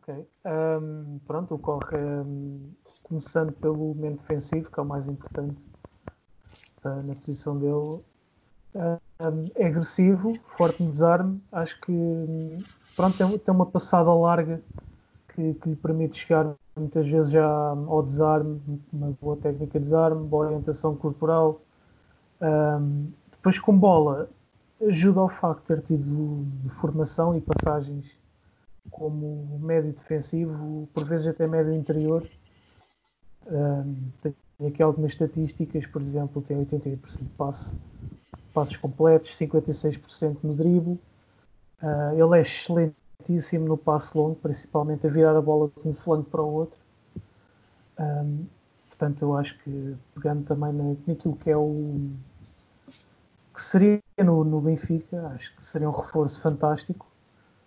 Ok. 0.00 0.26
Um, 0.46 1.20
pronto, 1.26 1.54
o 1.54 1.58
Cog, 1.58 1.84
um, 1.94 2.72
começando 3.02 3.52
pelo 3.52 3.76
momento 3.76 4.22
defensivo, 4.22 4.70
que 4.70 4.80
é 4.80 4.82
o 4.82 4.86
mais 4.86 5.06
importante 5.06 5.58
na 6.82 7.14
posição 7.14 7.58
dele, 7.58 8.00
é 8.74 9.66
agressivo, 9.66 10.32
forte 10.56 10.82
no 10.82 10.90
desarme. 10.90 11.42
Acho 11.52 11.78
que 11.82 11.92
pronto, 12.96 13.18
tem, 13.18 13.38
tem 13.38 13.54
uma 13.54 13.66
passada 13.66 14.10
larga 14.14 14.62
que, 15.34 15.54
que, 15.54 15.68
lhe 15.70 15.76
permite 15.76 16.18
chegar 16.18 16.54
muitas 16.76 17.06
vezes 17.06 17.30
já 17.30 17.46
ao 17.46 18.02
desarme, 18.02 18.60
uma 18.92 19.16
boa 19.20 19.36
técnica 19.36 19.78
de 19.78 19.84
desarme, 19.84 20.26
boa 20.26 20.46
orientação 20.46 20.96
corporal. 20.96 21.60
Um, 22.40 23.10
depois 23.30 23.58
com 23.58 23.76
bola 23.76 24.28
ajuda 24.86 25.20
ao 25.20 25.28
facto 25.28 25.60
de 25.60 25.66
ter 25.66 25.82
tido 25.82 26.46
formação 26.80 27.36
e 27.36 27.40
passagens 27.40 28.16
como 28.90 29.58
médio 29.60 29.92
defensivo, 29.92 30.88
por 30.92 31.04
vezes 31.04 31.26
até 31.26 31.46
médio 31.46 31.72
interior. 31.72 32.26
Um, 33.46 33.96
tem 34.22 34.34
aqui 34.66 34.82
algumas 34.82 35.12
estatísticas, 35.12 35.86
por 35.86 36.02
exemplo, 36.02 36.42
tem 36.42 36.64
88% 36.64 37.18
de 37.18 37.24
passe 37.36 37.76
passos 38.54 38.76
completos, 38.76 39.30
56% 39.38 40.38
no 40.42 40.54
drible, 40.54 40.98
Uh, 41.82 42.14
ele 42.14 42.40
é 42.40 42.44
excelentíssimo 43.22 43.66
no 43.66 43.76
passo 43.76 44.18
longo, 44.18 44.36
principalmente 44.36 45.06
a 45.06 45.10
virar 45.10 45.36
a 45.36 45.40
bola 45.40 45.70
de 45.82 45.88
um 45.88 45.94
flanco 45.94 46.30
para 46.30 46.42
o 46.42 46.52
outro. 46.52 46.78
Um, 47.98 48.46
portanto, 48.88 49.22
eu 49.22 49.36
acho 49.36 49.58
que 49.58 49.96
pegando 50.14 50.44
também 50.44 50.72
naquilo 51.06 51.36
que 51.36 51.50
é 51.50 51.56
o 51.56 52.10
que 53.54 53.60
seria 53.60 54.00
no, 54.18 54.44
no 54.44 54.60
Benfica, 54.60 55.28
acho 55.34 55.54
que 55.54 55.64
seria 55.64 55.88
um 55.88 55.92
reforço 55.92 56.40
fantástico, 56.40 57.06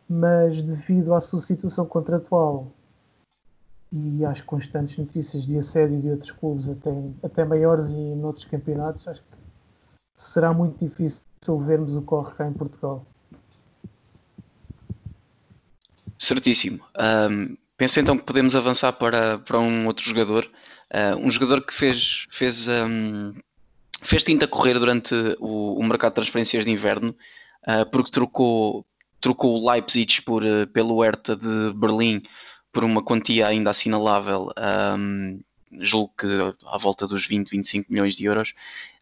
mas 0.09 0.61
devido 0.61 1.13
à 1.13 1.21
sua 1.21 1.41
situação 1.41 1.85
contratual 1.85 2.67
e 3.91 4.25
às 4.25 4.41
constantes 4.41 4.97
notícias 4.97 5.45
de 5.45 5.57
assédio 5.57 6.01
de 6.01 6.09
outros 6.09 6.31
clubes, 6.31 6.69
até, 6.69 6.91
até 7.23 7.45
maiores 7.45 7.89
e 7.89 7.95
em 7.95 8.23
outros 8.23 8.45
campeonatos, 8.45 9.07
acho 9.07 9.21
que 9.21 9.37
será 10.17 10.53
muito 10.53 10.83
difícil 10.83 11.23
vermos 11.59 11.95
o 11.95 12.01
corre 12.01 12.33
cá 12.33 12.47
em 12.47 12.53
Portugal. 12.53 13.05
Certíssimo. 16.17 16.83
Um, 16.97 17.57
penso 17.77 17.99
então 17.99 18.17
que 18.17 18.23
podemos 18.23 18.55
avançar 18.55 18.93
para, 18.93 19.39
para 19.39 19.59
um 19.59 19.85
outro 19.87 20.03
jogador, 20.03 20.49
uh, 20.93 21.17
um 21.17 21.29
jogador 21.29 21.61
que 21.65 21.73
fez, 21.73 22.25
fez, 22.29 22.67
um, 22.67 23.33
fez 24.01 24.23
tinta 24.23 24.47
correr 24.47 24.79
durante 24.79 25.13
o, 25.39 25.79
o, 25.79 25.83
mercado 25.83 26.11
de 26.11 26.15
transferências 26.15 26.63
de 26.63 26.71
inverno, 26.71 27.15
uh, 27.67 27.85
porque 27.91 28.11
trocou, 28.11 28.85
trocou 29.19 29.61
o 29.61 29.69
Leipzig 29.69 30.21
por, 30.21 30.43
uh, 30.43 30.67
pelo 30.67 31.03
Hertha 31.03 31.35
de 31.35 31.73
Berlim 31.73 32.23
por 32.71 32.83
uma 32.83 33.01
quantia 33.01 33.47
ainda 33.47 33.69
assinalável, 33.69 34.51
um, 34.97 35.39
julgo 35.79 36.13
que 36.17 36.27
à 36.65 36.77
volta 36.77 37.07
dos 37.07 37.25
20, 37.25 37.49
25 37.49 37.91
milhões 37.91 38.17
de 38.17 38.25
euros. 38.25 38.53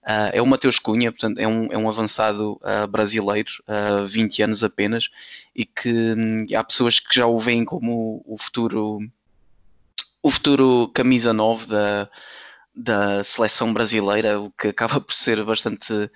Uh, 0.04 0.30
é 0.34 0.42
o 0.42 0.46
Mateus 0.46 0.80
Cunha, 0.80 1.12
portanto, 1.12 1.40
é 1.40 1.48
um, 1.48 1.72
é 1.72 1.78
um 1.78 1.88
avançado 1.88 2.60
uh, 2.62 2.86
brasileiro, 2.88 3.50
uh, 3.68 4.06
20 4.06 4.44
anos 4.44 4.64
apenas, 4.64 5.10
e 5.56 5.66
que 5.66 5.90
um, 5.90 6.46
há 6.54 6.64
pessoas 6.64 7.00
que 7.00 7.16
já 7.16 7.26
o 7.26 7.40
veem 7.40 7.64
como 7.64 8.22
o 8.26 8.38
futuro, 8.38 9.00
o 10.22 10.30
futuro 10.30 10.90
camisa 10.94 11.32
9 11.32 11.68
da, 11.68 12.10
da 12.76 13.24
seleção 13.24 13.74
brasileira, 13.74 14.42
o 14.42 14.52
que 14.52 14.68
acaba 14.68 15.00
por 15.00 15.14
ser 15.14 15.42
bastante 15.46 16.12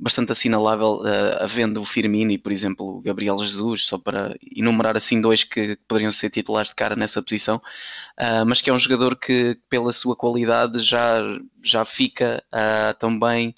bastante 0.00 0.32
assinalável, 0.32 1.02
uh, 1.02 1.42
havendo 1.42 1.80
o 1.80 1.84
Firmino 1.84 2.30
e, 2.30 2.38
por 2.38 2.50
exemplo, 2.50 2.96
o 2.96 3.00
Gabriel 3.02 3.36
Jesus, 3.36 3.86
só 3.86 3.98
para 3.98 4.34
enumerar 4.56 4.96
assim 4.96 5.20
dois 5.20 5.44
que 5.44 5.76
poderiam 5.86 6.10
ser 6.10 6.30
titulares 6.30 6.70
de 6.70 6.74
cara 6.74 6.96
nessa 6.96 7.22
posição, 7.22 7.56
uh, 7.56 8.46
mas 8.46 8.62
que 8.62 8.70
é 8.70 8.72
um 8.72 8.78
jogador 8.78 9.14
que, 9.16 9.58
pela 9.68 9.92
sua 9.92 10.16
qualidade, 10.16 10.78
já, 10.78 11.20
já 11.62 11.84
fica 11.84 12.42
uh, 12.52 12.98
também 12.98 13.54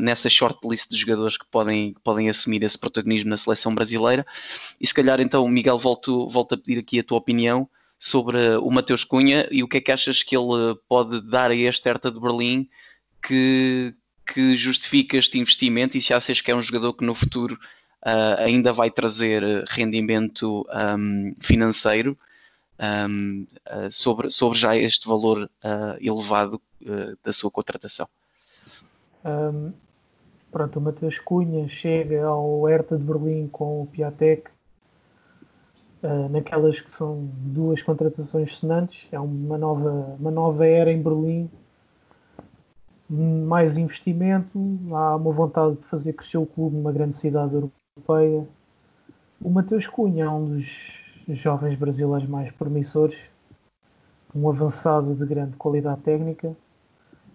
nessa 0.00 0.30
shortlist 0.30 0.88
de 0.88 0.96
jogadores 0.96 1.36
que 1.36 1.44
podem, 1.50 1.96
podem 2.04 2.30
assumir 2.30 2.62
esse 2.62 2.78
protagonismo 2.78 3.30
na 3.30 3.36
seleção 3.36 3.74
brasileira. 3.74 4.24
E 4.80 4.86
se 4.86 4.94
calhar 4.94 5.20
então, 5.20 5.48
Miguel, 5.48 5.76
volto, 5.78 6.28
volto 6.28 6.54
a 6.54 6.56
pedir 6.56 6.78
aqui 6.78 7.00
a 7.00 7.02
tua 7.02 7.18
opinião 7.18 7.68
sobre 7.98 8.38
o 8.58 8.70
Mateus 8.70 9.02
Cunha 9.02 9.48
e 9.50 9.64
o 9.64 9.68
que 9.68 9.78
é 9.78 9.80
que 9.80 9.90
achas 9.90 10.22
que 10.22 10.36
ele 10.36 10.76
pode 10.88 11.20
dar 11.28 11.50
a 11.50 11.56
este 11.56 11.88
Hertha 11.88 12.08
de 12.08 12.20
Berlim 12.20 12.68
que, 13.20 13.92
que 14.26 14.56
justifica 14.56 15.16
este 15.16 15.38
investimento 15.38 15.96
e 15.96 16.02
se 16.02 16.14
achas 16.14 16.40
que 16.40 16.50
é 16.50 16.56
um 16.56 16.62
jogador 16.62 16.94
que 16.94 17.04
no 17.04 17.14
futuro 17.14 17.58
uh, 18.04 18.40
ainda 18.40 18.72
vai 18.72 18.90
trazer 18.90 19.42
rendimento 19.68 20.66
um, 20.98 21.34
financeiro 21.40 22.18
um, 23.08 23.46
uh, 23.66 23.90
sobre, 23.90 24.30
sobre 24.30 24.58
já 24.58 24.76
este 24.76 25.06
valor 25.06 25.44
uh, 25.44 25.96
elevado 26.00 26.60
da 27.24 27.32
sua 27.32 27.50
contratação. 27.50 28.06
Um, 29.24 29.72
pronto, 30.52 30.78
o 30.78 30.82
Matheus 30.82 31.18
Cunha 31.18 31.66
chega 31.66 32.26
ao 32.26 32.64
Hertha 32.64 32.98
de 32.98 33.02
Berlim 33.02 33.48
com 33.48 33.80
o 33.80 33.86
Piatek 33.86 34.50
naquelas 36.28 36.78
que 36.78 36.90
são 36.90 37.26
duas 37.32 37.80
contratações 37.80 38.54
sonantes, 38.56 39.08
é 39.10 39.18
uma 39.18 39.56
nova, 39.56 40.14
uma 40.20 40.30
nova 40.30 40.66
era 40.66 40.92
em 40.92 41.00
Berlim 41.00 41.50
mais 43.08 43.76
investimento, 43.76 44.58
há 44.92 45.16
uma 45.16 45.32
vontade 45.32 45.76
de 45.76 45.84
fazer 45.84 46.12
crescer 46.14 46.38
o 46.38 46.46
clube 46.46 46.76
numa 46.76 46.92
grande 46.92 47.14
cidade 47.14 47.54
europeia. 47.54 48.46
O 49.40 49.50
Mateus 49.50 49.86
Cunha 49.86 50.24
é 50.24 50.28
um 50.28 50.44
dos 50.56 50.92
jovens 51.28 51.78
brasileiros 51.78 52.28
mais 52.28 52.50
promissores, 52.52 53.18
um 54.34 54.48
avançado 54.48 55.14
de 55.14 55.24
grande 55.26 55.56
qualidade 55.56 56.00
técnica. 56.00 56.56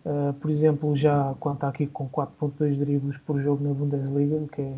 Uh, 0.06 0.34
por 0.34 0.50
exemplo, 0.50 0.96
já 0.96 1.36
conta 1.40 1.68
aqui 1.68 1.86
com 1.86 2.10
4.2 2.10 2.78
dribles 2.78 3.18
por 3.18 3.40
jogo 3.40 3.64
na 3.64 3.74
Bundesliga, 3.74 4.48
que 4.52 4.62
é 4.62 4.78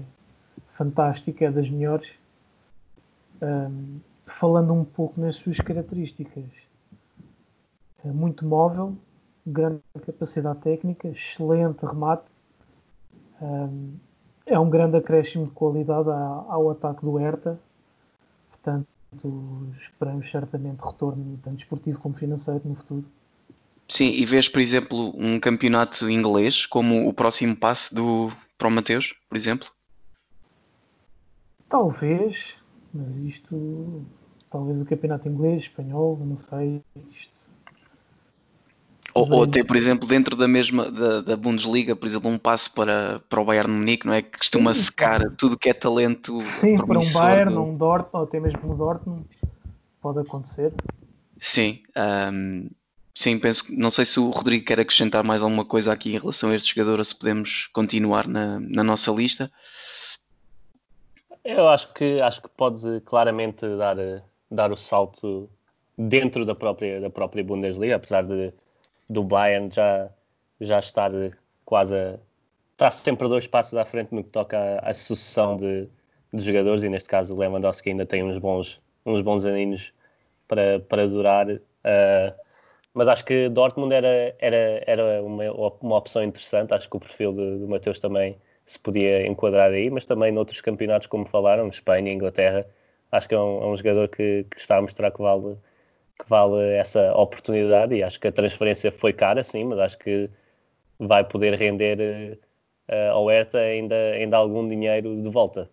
fantástico, 0.72 1.44
é 1.44 1.52
das 1.52 1.70
melhores. 1.70 2.12
Um, 3.42 4.00
falando 4.26 4.74
um 4.74 4.84
pouco 4.84 5.20
nas 5.20 5.36
suas 5.36 5.58
características, 5.58 6.44
é 8.04 8.12
muito 8.12 8.46
móvel, 8.46 8.96
grande 9.46 9.82
capacidade 10.06 10.60
técnica, 10.60 11.08
excelente 11.08 11.86
remate. 11.86 12.26
Um, 13.42 13.96
é 14.46 14.60
um 14.60 14.70
grande 14.70 14.98
acréscimo 14.98 15.46
de 15.46 15.52
qualidade 15.52 16.10
ao 16.10 16.70
ataque 16.70 17.02
do 17.02 17.16
Hertha. 17.16 17.60
Portanto, 18.50 18.88
esperamos 19.80 20.30
certamente 20.30 20.82
retorno 20.82 21.40
tanto 21.44 21.60
esportivo 21.60 22.00
como 22.00 22.16
financeiro 22.16 22.62
no 22.66 22.76
futuro. 22.76 23.06
Sim, 23.88 24.10
e 24.12 24.26
vês, 24.26 24.48
por 24.48 24.62
exemplo, 24.62 25.14
um 25.18 25.40
campeonato 25.40 26.10
inglês 26.10 26.66
como 26.66 27.08
o 27.10 27.14
próximo 27.14 27.56
passo 27.56 27.94
do, 27.94 28.32
para 28.58 28.68
o 28.68 28.72
Mateus, 28.72 29.14
por 29.28 29.36
exemplo? 29.36 29.70
Talvez, 31.68 32.56
mas 32.94 33.18
isto, 33.18 34.06
talvez 34.50 34.82
o 34.82 34.86
campeonato 34.86 35.28
inglês, 35.28 35.64
espanhol, 35.64 36.18
não 36.18 36.38
sei, 36.38 36.82
isto 37.12 37.31
ou, 39.13 39.30
ou, 39.30 39.44
até, 39.44 39.63
por 39.63 39.75
exemplo, 39.75 40.08
dentro 40.08 40.36
da 40.36 40.48
mesma 40.48 40.89
da, 40.89 41.22
da, 41.22 41.36
Bundesliga, 41.36 41.96
por 41.96 42.06
exemplo, 42.06 42.30
um 42.30 42.38
passo 42.38 42.74
para, 42.74 43.22
para 43.30 43.41
o 43.41 43.46
Bayern 43.46 43.72
Munique, 43.72 44.06
não 44.06 44.13
é? 44.13 44.22
Que 44.22 44.38
costuma 44.38 44.74
sim, 44.74 44.82
secar 44.84 45.30
tudo 45.32 45.58
que 45.58 45.70
é 45.70 45.74
talento. 45.74 46.39
Sim, 46.39 46.77
para 46.77 47.00
um 47.00 47.13
Bayern, 47.13 47.53
do... 47.53 47.62
um 47.62 47.75
Dortmund, 47.75 48.10
ou 48.13 48.24
até 48.24 48.39
mesmo 48.39 48.72
um 48.72 48.75
Dortmund, 48.75 49.25
pode 50.01 50.20
acontecer. 50.20 50.74
Sim, 51.39 51.82
um, 52.32 52.70
sim, 53.13 53.38
penso 53.38 53.65
que 53.65 53.75
não 53.75 53.91
sei 53.91 54.06
se 54.06 54.20
o 54.20 54.30
Rodrigo 54.30 54.65
quer 54.65 54.80
acrescentar 54.80 55.24
mais 55.24 55.44
alguma 55.44 55.65
coisa 55.65 55.91
aqui 55.91 56.15
em 56.15 56.20
relação 56.20 56.50
a 56.50 56.56
este 56.56 56.74
jogador, 56.74 57.00
ou 57.00 57.06
se 57.06 57.18
podemos 57.18 57.68
continuar 57.74 58.27
na, 58.27 58.60
na 58.60 58.84
nossa 58.84 59.12
lista. 59.12 59.51
Eu 61.44 61.68
acho 61.68 61.91
que 61.94 62.22
acho 62.22 62.41
que 62.41 62.50
pode 62.50 63.01
claramente 63.01 63.65
dar, 63.75 63.98
dar 64.50 64.72
o 64.72 64.77
salto 64.77 65.50
dentro 65.98 66.46
da 66.46 66.56
própria, 66.56 67.01
da 67.01 67.10
própria 67.10 67.44
Bundesliga, 67.44 67.96
apesar 67.96 68.24
de 68.24 68.53
do 69.12 69.24
Bayern 69.24 69.70
já, 69.72 70.10
já 70.60 70.80
estar 70.80 71.12
quase 71.65 71.96
a. 71.96 72.20
está 72.74 72.89
sempre 72.91 73.27
dois 73.27 73.48
passos 73.48 73.77
à 73.77 73.86
frente 73.86 74.13
no 74.13 74.24
que 74.24 74.32
toca 74.32 74.80
à, 74.80 74.94
sucessão 74.94 75.58
de, 75.58 75.88
de, 76.34 76.44
jogadores, 76.44 76.84
e 76.84 76.89
neste 76.89 77.10
caso 77.10 77.36
o 77.36 77.39
Lewandowski 77.39 77.89
ainda 77.89 78.06
tem 78.06 78.24
uns 78.24 78.38
bons, 78.38 78.82
uns 79.06 79.22
bons 79.22 79.46
aninhos 79.46 79.94
para, 80.48 80.80
para 80.80 81.08
durar. 81.08 81.50
Uh, 81.50 82.34
mas 82.94 83.08
acho 83.08 83.25
que 83.25 83.50
Dortmund 83.50 83.94
era, 83.94 84.36
era, 84.39 84.84
era 84.86 85.24
uma, 85.24 85.44
uma 85.82 85.98
opção 85.98 86.24
interessante. 86.24 86.74
Acho 86.74 86.89
que 86.89 86.98
o 86.98 87.00
perfil 87.00 87.32
do, 87.32 87.60
do 87.60 87.68
Mateus 87.68 88.00
também 88.00 88.38
se 88.65 88.80
podia 88.80 89.25
enquadrar 89.27 89.72
aí, 89.72 89.89
mas 89.89 90.06
também 90.06 90.32
noutros 90.32 90.62
campeonatos, 90.62 91.08
como 91.08 91.25
falaram, 91.25 91.68
Espanha, 91.68 92.12
Inglaterra, 92.12 92.65
acho 93.12 93.27
que 93.27 93.36
é 93.36 93.39
um, 93.39 93.63
é 93.63 93.68
um 93.68 93.75
jogador 93.75 94.08
que, 94.10 94.46
que, 94.50 94.60
está 94.60 94.77
a 94.77 94.82
mostrar 94.82 95.12
que 95.12 95.22
vale, 95.22 95.58
que 96.22 96.30
vale 96.30 96.75
essa 96.75 97.12
oportunidade 97.13 97.96
e 97.96 98.04
acho 98.04 98.20
que 98.20 98.28
a 98.28 98.32
transferência 98.32 98.92
foi 98.92 99.12
cara, 99.12 99.44
sim, 99.44 99.66
mas 99.66 99.80
acho 99.80 99.98
que 99.98 100.30
vai 101.00 101.24
poder 101.24 101.56
render 101.56 102.40
uh, 102.88 103.12
ao 103.12 103.30
Hertha 103.30 103.58
ainda, 103.58 103.96
ainda 103.96 104.38
algum 104.38 104.68
dinheiro 104.68 105.20
de 105.22 105.30
volta. 105.30 105.70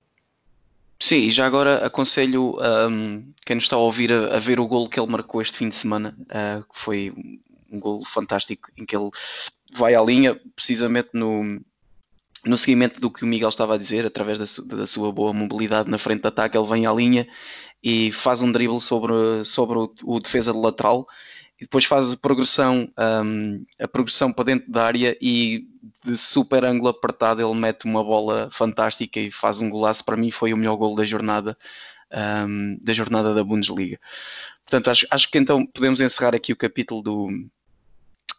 Sim, 1.00 1.18
e 1.18 1.30
já 1.30 1.46
agora 1.46 1.86
aconselho 1.86 2.56
um, 2.90 3.32
quem 3.46 3.56
nos 3.56 3.64
está 3.64 3.76
a 3.76 3.78
ouvir 3.78 4.10
a, 4.10 4.36
a, 4.36 4.38
ver 4.38 4.58
o 4.58 4.66
golo 4.66 4.88
que 4.88 4.98
ele 4.98 5.10
marcou 5.10 5.40
este 5.40 5.56
fim 5.56 5.68
de 5.68 5.76
semana, 5.76 6.16
uh, 6.22 6.62
que 6.72 6.78
foi 6.78 7.12
um 7.70 7.78
golo 7.78 8.04
fantástico, 8.04 8.70
em 8.76 8.84
que 8.84 8.96
ele 8.96 9.10
vai 9.74 9.94
à 9.94 10.02
linha, 10.02 10.40
precisamente 10.56 11.10
no, 11.12 11.60
no 12.44 12.56
seguimento 12.56 13.00
do 13.00 13.10
que 13.10 13.22
o 13.22 13.26
Miguel 13.26 13.50
estava 13.50 13.74
a 13.74 13.78
dizer, 13.78 14.06
através 14.06 14.38
da, 14.38 14.46
su, 14.46 14.66
da 14.66 14.86
sua 14.86 15.12
boa 15.12 15.32
mobilidade 15.32 15.88
na 15.88 15.98
frente 15.98 16.22
de 16.22 16.28
ataque, 16.28 16.56
ele 16.56 16.66
vem 16.66 16.86
à 16.86 16.92
linha 16.92 17.28
e 17.82 18.10
faz 18.12 18.40
um 18.40 18.50
dribble 18.50 18.80
sobre, 18.80 19.44
sobre 19.44 19.78
o, 19.78 19.94
o 20.04 20.18
defesa 20.18 20.52
de 20.52 20.58
lateral 20.58 21.06
e 21.60 21.64
depois 21.64 21.84
faz 21.84 22.12
a 22.12 22.16
progressão, 22.16 22.88
um, 23.24 23.64
a 23.80 23.88
progressão 23.88 24.32
para 24.32 24.44
dentro 24.44 24.70
da 24.70 24.84
área 24.84 25.16
e 25.20 25.66
de 26.04 26.16
super 26.16 26.64
ângulo 26.64 26.88
apertado 26.88 27.42
ele 27.42 27.58
mete 27.58 27.84
uma 27.84 28.02
bola 28.02 28.48
fantástica 28.52 29.18
e 29.18 29.30
faz 29.30 29.58
um 29.58 29.68
golaço. 29.68 30.04
Para 30.04 30.16
mim 30.16 30.30
foi 30.30 30.52
o 30.52 30.56
melhor 30.56 30.76
gol 30.76 30.94
da 30.94 31.04
jornada, 31.04 31.58
um, 32.46 32.78
da 32.80 32.92
jornada 32.92 33.34
da 33.34 33.42
Bundesliga. 33.42 33.98
Portanto, 34.64 34.88
acho, 34.90 35.06
acho 35.10 35.30
que 35.30 35.38
então 35.38 35.66
podemos 35.66 36.00
encerrar 36.00 36.34
aqui 36.34 36.52
o 36.52 36.56
capítulo 36.56 37.02
do, 37.02 37.28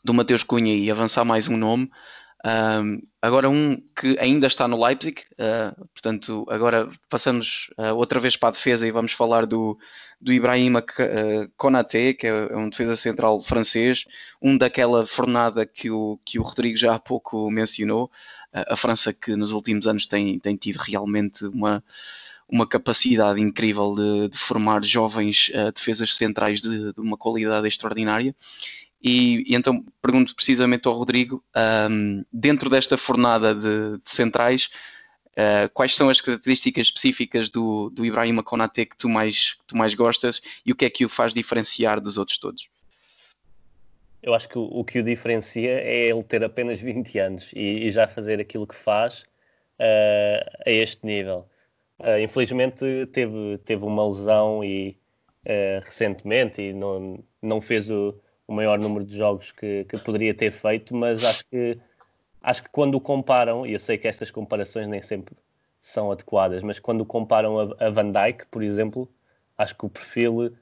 do 0.02 0.14
Mateus 0.14 0.44
Cunha 0.44 0.74
e 0.74 0.90
avançar 0.90 1.26
mais 1.26 1.50
um 1.50 1.58
nome. 1.58 1.92
Um, 2.46 3.02
agora 3.22 3.50
um 3.50 3.82
que 4.00 4.18
ainda 4.18 4.48
está 4.48 4.68
no 4.68 4.82
Leipzig, 4.82 5.24
uh, 5.34 5.88
portanto, 5.94 6.46
agora 6.50 6.90
passamos 7.10 7.70
uh, 7.78 7.94
outra 7.96 8.20
vez 8.20 8.38
para 8.38 8.50
a 8.50 8.52
defesa 8.52 8.88
e 8.88 8.92
vamos 8.92 9.12
falar 9.12 9.46
do, 9.46 9.78
do 10.22 10.32
Ibrahima 10.32 10.84
Konaté, 11.58 12.14
que 12.14 12.28
é 12.28 12.56
um 12.56 12.70
defesa 12.70 12.96
central 12.96 13.42
francês, 13.42 14.06
um 14.42 14.58
daquela 14.58 15.06
fornada 15.06 15.66
que 15.66 15.92
o, 15.92 16.20
que 16.26 16.40
o 16.40 16.44
Rodrigo 16.44 16.78
já 16.78 16.96
há 16.96 17.00
pouco 17.00 17.50
mencionou, 17.52 18.10
a 18.52 18.76
França 18.76 19.14
que 19.14 19.36
nos 19.36 19.52
últimos 19.52 19.86
anos 19.86 20.08
tem, 20.08 20.40
tem 20.40 20.56
tido 20.56 20.78
realmente 20.78 21.46
uma, 21.46 21.84
uma 22.50 22.66
capacidade 22.66 23.40
incrível 23.40 23.94
de, 23.94 24.30
de 24.30 24.38
formar 24.38 24.84
jovens 24.84 25.52
uh, 25.54 25.72
defesas 25.72 26.16
centrais 26.16 26.62
de, 26.62 26.94
de, 26.94 27.00
uma 27.00 27.16
qualidade 27.18 27.68
extraordinária. 27.68 28.36
E, 29.02 29.52
e, 29.52 29.56
então 29.56 29.84
pergunto 30.02 30.36
precisamente 30.36 30.88
ao 30.88 30.94
Rodrigo, 30.94 31.44
um, 31.90 32.24
dentro 32.32 32.70
desta 32.70 32.98
fornada 32.98 33.56
de, 33.56 33.98
de 33.98 34.10
centrais, 34.10 34.70
uh, 35.32 35.70
quais 35.74 35.96
são 35.96 36.10
as 36.10 36.20
características 36.20 36.88
específicas 36.88 37.50
do, 37.50 37.90
do 37.90 38.06
Ibrahima 38.06 38.44
Konaté 38.44 38.86
que 38.86 38.98
tu, 38.98 39.08
mais, 39.08 39.54
que 39.54 39.66
tu 39.68 39.78
mais 39.78 39.94
gostas 39.94 40.42
e 40.66 40.72
o 40.72 40.76
que 40.76 40.86
é 40.86 40.90
que 40.90 41.06
o 41.06 41.10
faz 41.10 41.34
diferenciar 41.34 42.02
dos 42.02 42.18
outros 42.18 42.38
todos? 42.38 42.68
Eu 44.22 44.34
acho 44.34 44.50
que 44.50 44.58
o, 44.58 44.64
o 44.64 44.84
que 44.84 45.00
o 45.00 45.04
diferencia 45.04 45.80
é 45.80 46.10
ele 46.10 46.24
ter 46.24 46.44
apenas 46.44 46.80
20 46.82 47.20
anos 47.20 47.52
e, 47.54 47.88
e 47.88 47.92
já 47.92 48.06
fazer 48.06 48.40
aquilo 48.42 48.68
que 48.68 48.76
faz 48.76 49.22
uh, 49.80 50.60
a 50.66 50.70
este 50.70 51.06
nível. 51.06 51.48
Uh, 52.00 52.20
infelizmente 52.20 52.86
teve, 53.14 53.58
teve 53.64 53.84
uma 53.84 54.08
lesão 54.08 54.64
e 54.64 54.98
recentemente 55.82 56.62
e 56.62 56.74
não, 56.74 57.24
não 57.42 57.60
fez 57.60 57.90
o, 57.90 58.14
o 58.50 58.54
maior 58.54 58.80
número 58.80 59.06
de 59.06 59.16
jogos 59.16 59.52
que, 59.52 59.86
que 59.86 59.96
poderia 60.00 60.34
ter 60.34 60.52
feito, 60.52 60.96
mas 60.96 61.24
acho 61.24 61.46
que, 61.46 61.78
acho 62.42 62.64
que 62.64 62.70
quando 62.70 62.96
o 62.96 63.02
comparam, 63.02 63.64
e 63.64 63.74
eu 63.74 63.80
sei 63.80 63.96
que 63.96 64.08
estas 64.08 64.32
comparações 64.32 64.88
nem 64.88 65.04
sempre 65.04 65.36
são 65.80 66.12
adequadas, 66.12 66.64
mas 66.64 66.80
quando 66.80 67.06
comparam 67.06 67.60
a, 67.60 67.86
a 67.86 67.90
Van 67.92 68.12
Dijk, 68.12 68.48
por 68.48 68.64
exemplo, 68.64 69.08
acho 69.56 69.78
que 69.78 69.86
o 69.86 69.90
perfil 69.90 70.58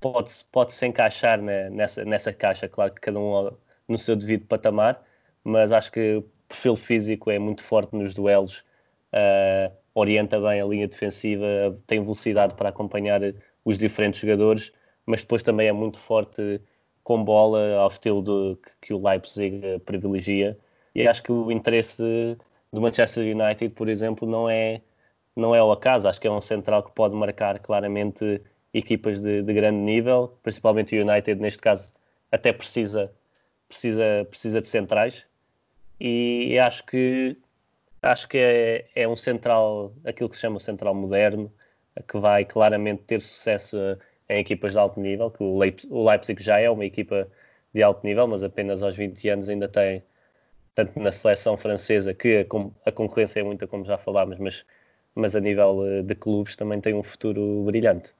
pode-se 0.00 0.42
pode 0.46 0.72
-se 0.72 0.86
encaixar 0.86 1.38
nessa, 1.42 2.02
nessa 2.02 2.32
caixa, 2.32 2.66
claro 2.66 2.94
que 2.94 3.00
cada 3.02 3.18
um 3.20 3.50
no 3.86 3.98
seu 3.98 4.16
devido 4.16 4.46
patamar, 4.46 5.02
mas 5.44 5.70
acho 5.70 5.92
que 5.92 6.16
o 6.16 6.22
perfil 6.48 6.76
físico 6.76 7.30
é 7.30 7.38
muito 7.38 7.62
forte 7.62 7.94
nos 7.94 8.14
duelos, 8.14 8.64
uh, 9.12 9.70
orienta 9.94 10.40
bem 10.40 10.62
a 10.62 10.64
linha 10.64 10.88
defensiva, 10.88 11.46
tem 11.86 12.00
velocidade 12.00 12.54
para 12.54 12.70
acompanhar 12.70 13.20
os 13.66 13.76
diferentes 13.76 14.18
jogadores, 14.18 14.72
mas 15.04 15.20
depois 15.20 15.42
também 15.42 15.68
é 15.68 15.72
muito 15.72 15.98
forte 15.98 16.58
com 17.08 17.24
bola 17.24 17.76
ao 17.76 17.88
estilo 17.88 18.22
de, 18.22 18.58
que 18.82 18.92
o 18.92 19.02
Leipzig 19.02 19.62
privilegia. 19.86 20.58
E 20.94 21.08
acho 21.08 21.22
que 21.22 21.32
o 21.32 21.50
interesse 21.50 22.36
do 22.70 22.82
Manchester 22.82 23.34
United, 23.34 23.70
por 23.74 23.88
exemplo, 23.88 24.28
não 24.28 24.46
é, 24.50 24.82
não 25.34 25.54
é 25.54 25.58
ao 25.58 25.72
acaso. 25.72 26.06
Acho 26.06 26.20
que 26.20 26.26
é 26.26 26.30
um 26.30 26.42
central 26.42 26.82
que 26.82 26.92
pode 26.92 27.14
marcar 27.14 27.60
claramente 27.60 28.42
equipas 28.74 29.22
de, 29.22 29.40
de 29.42 29.54
grande 29.54 29.78
nível, 29.78 30.36
principalmente 30.42 30.98
o 30.98 31.00
United, 31.00 31.40
neste 31.40 31.62
caso, 31.62 31.94
até 32.30 32.52
precisa, 32.52 33.10
precisa, 33.66 34.26
precisa 34.28 34.60
de 34.60 34.68
centrais. 34.68 35.26
E 35.98 36.58
acho 36.58 36.84
que 36.84 37.38
acho 38.02 38.28
que 38.28 38.36
é, 38.36 38.86
é 38.94 39.08
um 39.08 39.16
central, 39.16 39.94
aquilo 40.04 40.28
que 40.28 40.36
se 40.36 40.42
chama 40.42 40.60
central 40.60 40.94
moderno, 40.94 41.50
que 42.06 42.18
vai 42.18 42.44
claramente 42.44 43.04
ter 43.04 43.22
sucesso 43.22 43.78
em 44.28 44.40
equipas 44.40 44.72
de 44.72 44.78
alto 44.78 45.00
nível, 45.00 45.30
que 45.30 45.42
o 45.42 46.04
Leipzig 46.04 46.42
já 46.42 46.58
é 46.58 46.68
uma 46.68 46.84
equipa 46.84 47.28
de 47.72 47.82
alto 47.82 48.06
nível, 48.06 48.26
mas 48.26 48.42
apenas 48.42 48.82
aos 48.82 48.96
20 48.96 49.28
anos 49.28 49.48
ainda 49.48 49.68
tem, 49.68 50.02
tanto 50.74 50.98
na 51.00 51.12
seleção 51.12 51.56
francesa, 51.56 52.14
que 52.14 52.46
a, 52.84 52.92
concorrência 52.92 53.40
é 53.40 53.42
muita, 53.42 53.66
como 53.66 53.84
já 53.84 53.96
falámos, 53.96 54.38
mas, 54.38 54.64
mas 55.14 55.34
a 55.34 55.40
nível 55.40 55.86
eh, 55.86 56.02
de 56.02 56.14
clubes 56.14 56.56
também 56.56 56.80
tem 56.80 56.94
um 56.94 57.02
futuro 57.02 57.64
brilhante. 57.64 58.12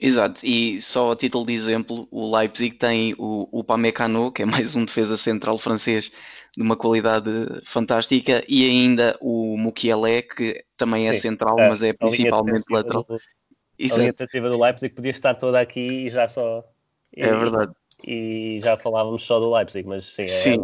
Exato, 0.00 0.46
e 0.46 0.80
só 0.80 1.12
a 1.12 1.16
título 1.16 1.44
de 1.44 1.52
exemplo, 1.52 2.08
o 2.10 2.34
Leipzig 2.34 2.76
tem 2.76 3.14
o, 3.18 3.46
o 3.52 3.62
Pamecano, 3.62 4.32
que 4.32 4.42
é 4.42 4.46
mais 4.46 4.74
um 4.74 4.84
defesa 4.84 5.16
central 5.16 5.58
francês 5.58 6.10
de 6.56 6.62
uma 6.62 6.74
qualidade 6.74 7.30
fantástica, 7.64 8.42
e 8.48 8.64
ainda 8.64 9.16
o 9.20 9.56
Mukiele, 9.58 10.22
que 10.22 10.64
também 10.76 11.06
é 11.06 11.12
Sim, 11.12 11.18
é 11.18 11.20
central, 11.20 11.58
é, 11.60 11.68
mas 11.68 11.82
é 11.82 11.92
principalmente 11.92 12.64
lateral. 12.70 13.04
Do, 13.04 13.20
Exato. 13.86 14.02
A 14.02 14.04
defensiva 14.06 14.50
do 14.50 14.60
Leipzig 14.60 14.94
podia 14.94 15.10
estar 15.10 15.34
toda 15.34 15.60
aqui 15.60 16.06
e 16.06 16.10
já 16.10 16.28
só. 16.28 16.64
E, 17.16 17.22
é 17.22 17.34
verdade. 17.34 17.72
E 18.06 18.58
já 18.62 18.76
falávamos 18.76 19.22
só 19.22 19.40
do 19.40 19.52
Leipzig, 19.52 19.86
mas 19.86 20.04
sim, 20.04 20.22
é, 20.22 20.26
sim. 20.26 20.58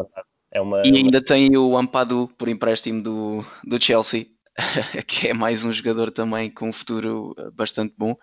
é 0.50 0.60
uma. 0.60 0.82
E 0.84 0.96
ainda 0.96 1.22
tem 1.22 1.56
o 1.56 1.76
Ampadu 1.76 2.28
por 2.36 2.48
empréstimo 2.48 3.02
do, 3.02 3.44
do 3.64 3.82
Chelsea, 3.82 4.26
que 5.06 5.28
é 5.28 5.34
mais 5.34 5.64
um 5.64 5.72
jogador 5.72 6.10
também 6.10 6.50
com 6.50 6.68
um 6.68 6.72
futuro 6.72 7.34
bastante 7.54 7.94
bom. 7.96 8.16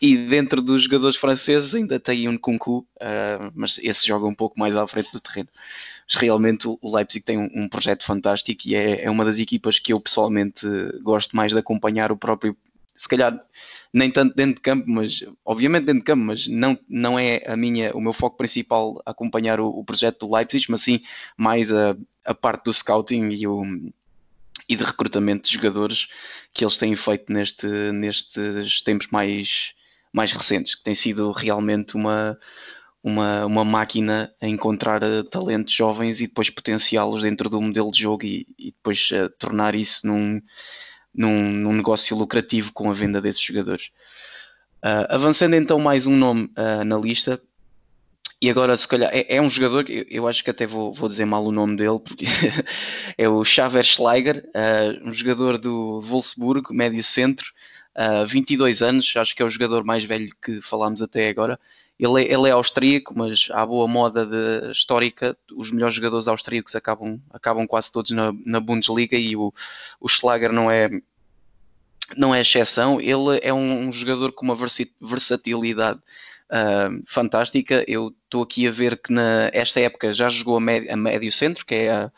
E 0.00 0.16
dentro 0.28 0.60
dos 0.60 0.82
jogadores 0.82 1.16
franceses 1.16 1.74
ainda 1.74 1.98
tem 1.98 2.28
um 2.28 2.36
Kunku, 2.36 2.78
uh, 2.96 3.50
mas 3.54 3.78
esse 3.82 4.06
joga 4.06 4.26
um 4.26 4.34
pouco 4.34 4.58
mais 4.58 4.76
à 4.76 4.86
frente 4.86 5.10
do 5.10 5.20
terreno. 5.20 5.48
Mas 6.06 6.20
realmente 6.20 6.68
o 6.68 6.78
Leipzig 6.94 7.24
tem 7.24 7.38
um, 7.38 7.50
um 7.54 7.68
projeto 7.68 8.04
fantástico 8.04 8.62
e 8.66 8.74
é, 8.74 9.04
é, 9.04 9.10
uma 9.10 9.24
das 9.24 9.38
equipas 9.38 9.78
que 9.78 9.92
eu 9.92 10.00
pessoalmente 10.00 10.66
gosto 11.02 11.34
mais 11.34 11.52
de 11.52 11.58
acompanhar 11.58 12.12
o 12.12 12.16
próprio. 12.16 12.56
Se 12.96 13.08
calhar 13.08 13.40
nem 13.92 14.10
tanto 14.10 14.34
dentro 14.34 14.56
de 14.56 14.60
campo, 14.60 14.84
mas 14.88 15.24
obviamente 15.44 15.84
dentro 15.84 16.00
de 16.00 16.04
campo, 16.04 16.24
mas 16.24 16.46
não, 16.46 16.78
não 16.88 17.18
é 17.18 17.42
a 17.46 17.56
minha, 17.56 17.94
o 17.94 18.00
meu 18.00 18.12
foco 18.12 18.36
principal 18.36 19.00
acompanhar 19.06 19.60
o, 19.60 19.68
o 19.68 19.84
projeto 19.84 20.26
do 20.26 20.34
Leipzig, 20.34 20.66
mas 20.68 20.82
sim 20.82 21.00
mais 21.36 21.72
a, 21.72 21.96
a 22.24 22.34
parte 22.34 22.64
do 22.64 22.72
scouting 22.72 23.30
e, 23.30 23.46
o, 23.46 23.64
e 24.68 24.76
de 24.76 24.84
recrutamento 24.84 25.48
de 25.48 25.54
jogadores 25.54 26.08
que 26.52 26.64
eles 26.64 26.76
têm 26.76 26.94
feito 26.94 27.32
neste, 27.32 27.66
nestes 27.66 28.82
tempos 28.82 29.06
mais, 29.10 29.74
mais 30.12 30.32
recentes, 30.32 30.74
que 30.74 30.84
tem 30.84 30.94
sido 30.94 31.30
realmente 31.32 31.94
uma, 31.94 32.38
uma, 33.02 33.46
uma 33.46 33.64
máquina 33.64 34.34
a 34.40 34.48
encontrar 34.48 35.02
uh, 35.04 35.22
talentos 35.24 35.72
jovens 35.72 36.20
e 36.20 36.26
depois 36.26 36.50
potenciá-los 36.50 37.22
dentro 37.22 37.48
do 37.48 37.62
modelo 37.62 37.90
de 37.90 38.00
jogo 38.00 38.24
e, 38.24 38.46
e 38.58 38.72
depois 38.72 39.10
uh, 39.12 39.30
tornar 39.38 39.74
isso 39.74 40.06
num, 40.06 40.42
num, 41.16 41.50
num 41.50 41.72
negócio 41.72 42.16
lucrativo 42.16 42.72
com 42.72 42.90
a 42.90 42.94
venda 42.94 43.20
desses 43.20 43.40
jogadores. 43.40 43.90
Uh, 44.84 45.08
avançando 45.08 45.56
então 45.56 45.78
mais 45.78 46.06
um 46.06 46.16
nome 46.16 46.50
uh, 46.56 46.84
na 46.84 46.98
lista, 46.98 47.40
e 48.40 48.50
agora 48.50 48.76
se 48.76 48.86
calhar 48.86 49.10
é, 49.12 49.36
é 49.36 49.40
um 49.40 49.48
jogador 49.48 49.82
que 49.84 49.92
eu, 49.92 50.04
eu, 50.08 50.28
acho 50.28 50.44
que 50.44 50.50
até 50.50 50.66
vou, 50.66 50.92
vou, 50.92 51.08
dizer 51.08 51.24
mal 51.24 51.44
o 51.44 51.50
nome 51.50 51.76
dele, 51.76 51.98
porque 51.98 52.26
é 53.16 53.28
o 53.28 53.42
Xaver 53.44 53.82
Schleiger, 53.82 54.44
uh, 54.54 55.08
um 55.08 55.14
jogador 55.14 55.56
do 55.56 56.00
Wolfsburg, 56.02 56.72
médio 56.72 57.02
centro, 57.02 57.46
22 58.28 58.82
anos, 58.82 59.10
acho 59.16 59.34
que 59.34 59.40
é 59.40 59.44
o 59.46 59.48
jogador 59.48 59.82
mais 59.82 60.04
velho 60.04 60.30
que 60.44 60.60
falámos 60.60 61.00
até 61.00 61.30
agora. 61.30 61.58
Ele 61.98 62.22
é, 62.22 62.32
ele 62.32 62.48
é 62.48 62.52
austríaco, 62.52 63.14
mas 63.16 63.48
há 63.50 63.64
boa 63.64 63.88
moda 63.88 64.26
de, 64.26 64.70
histórica, 64.70 65.36
os 65.54 65.72
melhores 65.72 65.94
jogadores 65.94 66.28
austríacos 66.28 66.74
acabam, 66.74 67.18
acabam 67.30 67.66
quase 67.66 67.90
todos 67.90 68.10
na, 68.10 68.34
na 68.44 68.60
Bundesliga 68.60 69.16
e 69.16 69.34
o, 69.34 69.52
o 69.98 70.06
Schlager 70.06 70.52
não 70.52 70.70
é, 70.70 70.90
não 72.14 72.34
é 72.34 72.42
exceção. 72.42 73.00
Ele 73.00 73.40
é 73.42 73.52
um, 73.52 73.88
um 73.88 73.92
jogador 73.92 74.32
com 74.32 74.44
uma 74.44 74.56
versatilidade 75.00 75.98
uh, 76.50 77.02
fantástica. 77.06 77.82
Eu 77.88 78.14
estou 78.24 78.42
aqui 78.42 78.68
a 78.68 78.70
ver 78.70 78.98
que 78.98 79.10
na 79.10 79.50
esta 79.54 79.80
época 79.80 80.12
já 80.12 80.28
jogou 80.28 80.58
a, 80.58 80.60
médio, 80.60 80.92
a 80.92 80.96
médio 80.96 81.32
centro, 81.32 81.64
que 81.64 81.74
é, 81.74 81.90
a, 81.90 82.12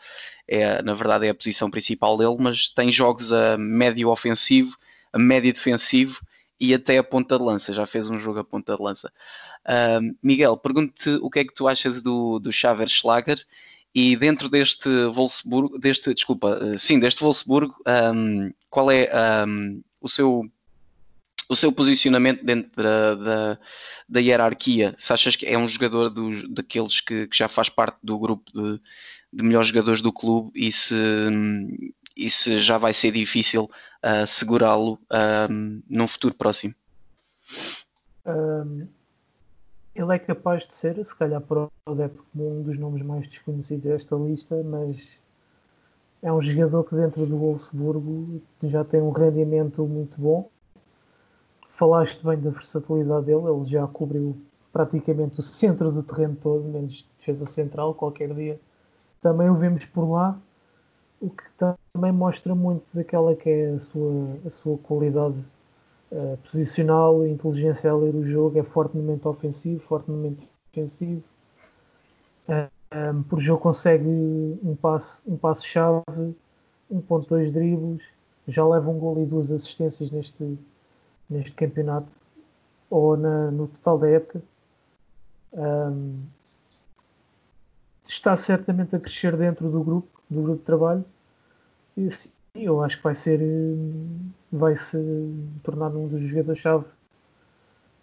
é 0.45 0.81
na 0.81 0.93
verdade 0.93 1.25
é 1.25 1.29
a 1.29 1.35
posição 1.35 1.71
principal 1.71 2.17
dele, 2.17 2.35
mas 2.37 2.67
tem 2.67 2.91
jogos 2.91 3.31
a 3.31 3.57
médio 3.57 4.09
ofensivo, 4.09 4.75
a 5.13 5.17
médio 5.17 5.53
defensivo 5.53 6.19
e 6.59 6.73
até 6.73 6.97
a 6.97 7.03
ponta 7.03 7.37
de 7.37 7.43
lança. 7.43 7.73
Já 7.73 7.87
fez 7.87 8.09
um 8.09 8.19
jogo 8.19 8.39
a 8.39 8.43
ponta 8.43 8.75
de 8.75 8.81
lança. 8.81 9.11
Uh, 9.65 10.15
Miguel, 10.21 10.57
pergunto-te 10.57 11.09
o 11.21 11.29
que 11.29 11.39
é 11.39 11.45
que 11.45 11.53
tu 11.53 11.67
achas 11.67 12.01
do, 12.01 12.39
do 12.39 12.51
Xaver 12.51 12.87
Schlager 12.87 13.43
e 13.93 14.15
dentro 14.15 14.49
deste 14.49 14.89
Wolfsburgo, 15.05 15.79
deste, 15.79 16.13
desculpa, 16.13 16.59
uh, 16.61 16.77
sim, 16.77 16.99
deste 16.99 17.21
Wolfsburgo, 17.21 17.75
um, 18.15 18.51
qual 18.69 18.91
é 18.91 19.09
um, 19.47 19.81
o 20.01 20.07
seu 20.07 20.49
o 21.49 21.55
seu 21.55 21.71
posicionamento 21.71 22.45
dentro 22.45 22.69
da, 22.75 23.15
da, 23.15 23.59
da, 24.07 24.19
hierarquia? 24.19 24.93
Se 24.99 25.11
achas 25.11 25.35
que 25.35 25.47
é 25.47 25.57
um 25.57 25.67
jogador 25.67 26.09
dos, 26.09 26.47
daqueles 26.47 27.01
que, 27.01 27.25
que 27.25 27.35
já 27.35 27.47
faz 27.47 27.69
parte 27.69 27.97
do 28.03 28.19
grupo 28.19 28.51
de, 28.53 28.79
de 29.33 29.43
melhores 29.43 29.69
jogadores 29.69 29.99
do 29.99 30.13
clube 30.13 30.51
e 30.53 30.71
se, 30.71 30.95
se 32.29 32.59
já 32.59 32.77
vai 32.77 32.93
ser 32.93 33.11
difícil 33.11 33.69
uh, 34.03 34.27
segurá-lo 34.27 34.99
um, 35.49 35.81
num 35.89 36.07
futuro 36.07 36.33
próximo? 36.33 36.73
Um, 38.25 38.87
ele 39.95 40.15
é 40.15 40.19
capaz 40.19 40.67
de 40.67 40.73
ser, 40.73 41.03
se 41.03 41.15
calhar 41.15 41.41
para 41.41 41.63
o 41.63 41.71
adepto 41.85 42.23
comum, 42.31 42.59
um 42.59 42.63
dos 42.63 42.77
nomes 42.77 43.01
mais 43.01 43.27
desconhecidos 43.27 43.83
desta 43.83 44.15
lista, 44.15 44.61
mas 44.63 45.19
é 46.21 46.31
um 46.31 46.41
jogador 46.41 46.83
que 46.83 46.95
dentro 46.95 47.25
do 47.25 47.37
Wolfsburgo 47.37 48.41
já 48.63 48.83
tem 48.83 49.01
um 49.01 49.11
rendimento 49.11 49.85
muito 49.85 50.19
bom. 50.19 50.49
Falaste 51.77 52.23
bem 52.25 52.39
da 52.39 52.49
versatilidade 52.49 53.25
dele, 53.25 53.47
ele 53.47 53.65
já 53.65 53.87
cobriu 53.87 54.37
praticamente 54.71 55.39
o 55.39 55.43
centro 55.43 55.91
do 55.91 56.03
terreno 56.03 56.37
todo, 56.41 56.63
menos 56.65 57.07
defesa 57.17 57.45
central. 57.45 57.93
Qualquer 57.95 58.33
dia 58.33 58.59
também 59.21 59.49
o 59.49 59.55
vemos 59.55 59.85
por 59.85 60.09
lá, 60.09 60.37
o 61.19 61.29
que 61.29 61.43
também 61.93 62.11
mostra 62.11 62.53
muito 62.55 62.85
daquela 62.93 63.35
que 63.35 63.49
é 63.49 63.69
a 63.71 63.79
sua, 63.79 64.37
a 64.45 64.49
sua 64.49 64.77
qualidade 64.77 65.43
uh, 66.11 66.37
posicional, 66.49 67.25
inteligência 67.25 67.91
a 67.91 67.95
ler 67.95 68.15
o 68.15 68.23
jogo, 68.23 68.57
é 68.59 68.63
forte 68.63 68.95
no 68.95 69.03
momento 69.03 69.27
ofensivo, 69.27 69.79
forte 69.81 70.09
no 70.09 70.17
momento 70.17 70.47
defensivo. 70.71 71.23
Uh, 72.47 72.69
um, 73.15 73.23
por 73.23 73.39
jogo 73.39 73.61
consegue 73.61 74.07
um 74.07 74.75
passo 74.75 75.21
um 75.27 75.37
passo 75.37 75.65
chave, 75.65 76.03
1.2 76.91 77.51
dribles, 77.51 78.03
já 78.47 78.67
leva 78.67 78.89
um 78.89 78.97
gol 78.97 79.21
e 79.21 79.25
duas 79.25 79.51
assistências 79.51 80.09
neste, 80.09 80.57
neste 81.29 81.51
campeonato 81.51 82.15
ou 82.89 83.15
na, 83.15 83.51
no 83.51 83.67
total 83.67 83.99
da 83.99 84.09
época. 84.09 84.41
Um, 85.53 86.23
está 88.03 88.35
certamente 88.35 88.95
a 88.95 88.99
crescer 88.99 89.37
dentro 89.37 89.69
do 89.69 89.83
grupo, 89.83 90.21
do 90.29 90.41
grupo 90.41 90.59
de 90.59 90.65
trabalho. 90.65 91.05
Sim, 92.07 92.29
eu 92.55 92.81
acho 92.83 92.97
que 92.97 93.03
vai 93.03 93.15
ser 93.15 93.39
vai 94.51 94.77
se 94.77 94.97
tornar 95.63 95.89
um 95.89 96.07
dos 96.07 96.21
jogadores-chave 96.21 96.85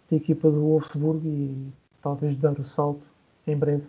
da 0.09 0.17
equipa 0.17 0.49
do 0.49 0.61
Wolfsburg 0.61 1.27
e 1.27 1.71
talvez 2.01 2.37
dar 2.37 2.59
o 2.59 2.65
salto 2.65 3.01
em 3.45 3.57
breve. 3.57 3.83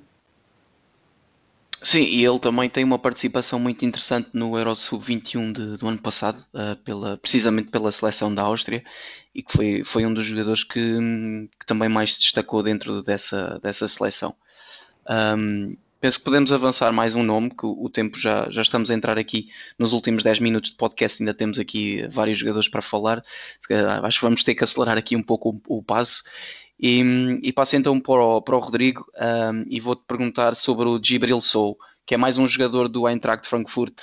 Sim, 1.81 2.01
e 2.01 2.25
ele 2.25 2.41
também 2.41 2.69
tem 2.69 2.83
uma 2.83 2.99
participação 2.99 3.61
muito 3.61 3.85
interessante 3.85 4.31
no 4.33 4.59
Euro 4.59 4.75
Sub-21 4.75 5.77
do 5.77 5.87
ano 5.87 5.99
passado, 6.03 6.45
uh, 6.53 6.75
pela, 6.83 7.17
precisamente 7.19 7.71
pela 7.71 7.93
seleção 7.93 8.35
da 8.35 8.43
Áustria, 8.43 8.83
e 9.33 9.45
que 9.45 9.53
foi, 9.53 9.85
foi 9.85 10.05
um 10.05 10.13
dos 10.13 10.25
jogadores 10.25 10.65
que, 10.65 10.81
que 11.59 11.67
também 11.67 11.89
mais 11.89 12.15
se 12.15 12.21
destacou 12.21 12.65
dentro 12.65 13.01
dessa, 13.01 13.61
dessa 13.63 13.87
seleção. 13.87 14.35
Um, 15.09 15.77
penso 16.01 16.19
que 16.19 16.25
podemos 16.25 16.53
avançar 16.53 16.93
mais 16.93 17.15
um 17.15 17.23
nome, 17.23 17.51
que 17.51 17.67
o, 17.67 17.89
tempo 17.89 18.19
já, 18.19 18.49
já 18.51 18.63
estamos 18.63 18.91
a 18.91 18.95
entrar 18.95 19.19
aqui 19.19 19.49
nos 19.79 19.93
últimos 19.93 20.23
10 20.23 20.39
minutos 20.41 20.71
de 20.71 20.77
podcast, 20.77 21.23
ainda 21.23 21.35
temos 21.35 21.59
aqui 21.59 22.07
vários 22.09 22.39
jogadores 22.39 22.69
para 22.69 22.83
falar, 22.83 23.23
acho 24.03 24.19
que 24.19 24.25
vamos 24.25 24.45
ter 24.45 24.55
que 24.55 24.65
acelerar 24.65 24.97
aqui 24.97 25.17
um 25.17 25.23
pouco 25.23 25.61
o, 25.69 25.79
o 25.79 25.83
passo. 25.83 26.23
E, 26.81 27.03
e 27.43 27.53
passo 27.53 27.75
então 27.75 27.99
para 27.99 28.23
o, 28.23 28.41
para 28.41 28.57
o 28.57 28.61
Rodrigo 28.61 29.05
um, 29.53 29.65
e 29.69 29.81
vou-te 29.81 30.05
perguntar 30.07 30.55
sobre 30.55 30.89
o 30.89 31.01
Gibril 31.03 31.41
Sou, 31.41 31.77
que 32.07 32.15
é 32.15 32.17
mais 32.17 32.39
um 32.39 32.47
jogador 32.47 32.89
do 32.89 33.09
Eintracht 33.09 33.49
Frankfurt 33.49 34.01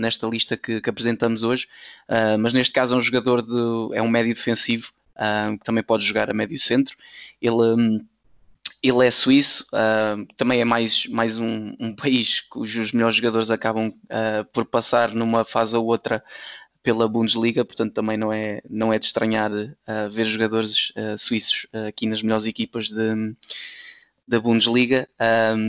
nesta 0.00 0.26
lista 0.26 0.56
que, 0.56 0.80
que 0.80 0.90
apresentamos 0.90 1.42
hoje, 1.42 1.68
uh, 2.08 2.38
mas 2.38 2.54
neste 2.54 2.72
caso 2.72 2.94
é 2.94 2.98
um 2.98 3.02
jogador 3.02 3.42
de, 3.42 3.94
é 3.94 4.02
um 4.02 4.08
médio 4.08 4.34
defensivo 4.34 4.90
uh, 5.16 5.56
que 5.58 5.64
também 5.64 5.84
pode 5.84 6.04
jogar 6.04 6.30
a 6.30 6.34
médio 6.34 6.58
centro. 6.58 6.96
Ele, 7.40 7.54
um, 7.54 8.00
ele 8.86 9.06
é 9.06 9.10
suíço, 9.10 9.66
também 10.36 10.60
é 10.60 10.64
mais, 10.64 11.06
mais 11.06 11.38
um, 11.38 11.74
um, 11.80 11.94
país 11.96 12.40
cujos 12.40 12.92
melhores 12.92 13.16
jogadores 13.16 13.50
acabam 13.50 13.92
por 14.52 14.66
passar 14.66 15.14
numa 15.14 15.44
fase 15.44 15.74
ou 15.74 15.86
outra 15.86 16.22
pela 16.84 17.08
Bundesliga, 17.08 17.64
portanto 17.64 17.94
também 17.94 18.18
não 18.18 18.30
é, 18.30 18.60
não 18.68 18.92
é 18.92 18.98
de 18.98 19.06
estranhar 19.06 19.50
uh, 19.50 20.10
ver 20.12 20.26
jogadores 20.26 20.90
uh, 20.90 21.18
suíços 21.18 21.66
uh, 21.72 21.88
aqui 21.88 22.06
nas 22.06 22.22
melhores 22.22 22.44
equipas 22.44 22.90
de, 22.90 23.34
da 24.28 24.38
Bundesliga, 24.38 25.08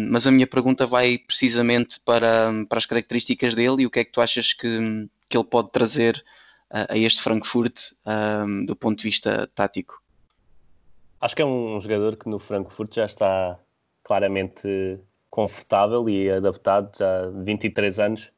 mas 0.09 0.25
a 0.25 0.31
minha 0.31 0.47
pergunta 0.47 0.85
vai 0.87 1.17
precisamente 1.17 1.99
para, 1.99 2.51
para 2.69 2.77
as 2.77 2.85
características 2.85 3.53
dele 3.53 3.83
e 3.83 3.85
o 3.85 3.89
que 3.89 3.99
é 3.99 4.05
que 4.05 4.11
tu 4.11 4.21
achas 4.21 4.53
que, 4.53 5.09
que 5.27 5.37
ele 5.37 5.43
pode 5.43 5.71
trazer 5.71 6.23
a 6.69 6.97
este 6.97 7.21
Frankfurt 7.21 7.91
do 8.65 8.73
ponto 8.73 8.99
de 8.99 9.03
vista 9.03 9.45
tático? 9.53 10.01
Acho 11.25 11.35
que 11.35 11.41
é 11.41 11.45
um 11.45 11.81
jogador 11.81 12.17
que 12.17 12.29
no 12.29 12.37
Frankfurt 12.37 12.93
já 12.93 13.05
está 13.05 13.59
claramente 14.03 14.99
confortável 15.31 16.07
e 16.07 16.29
adaptado, 16.29 16.95
já 16.95 17.29
23 17.43 17.99
anos, 17.99 18.31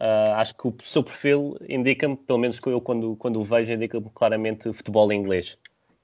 Uh, 0.00 0.32
acho 0.36 0.56
que 0.56 0.66
o 0.66 0.74
seu 0.82 1.04
perfil 1.04 1.56
indica-me, 1.68 2.16
pelo 2.16 2.38
menos 2.38 2.58
eu 2.64 2.80
quando, 2.80 3.14
quando 3.16 3.38
o 3.38 3.44
vejo, 3.44 3.74
indica-me 3.74 4.10
claramente 4.14 4.72
futebol 4.72 5.12
inglês. 5.12 5.58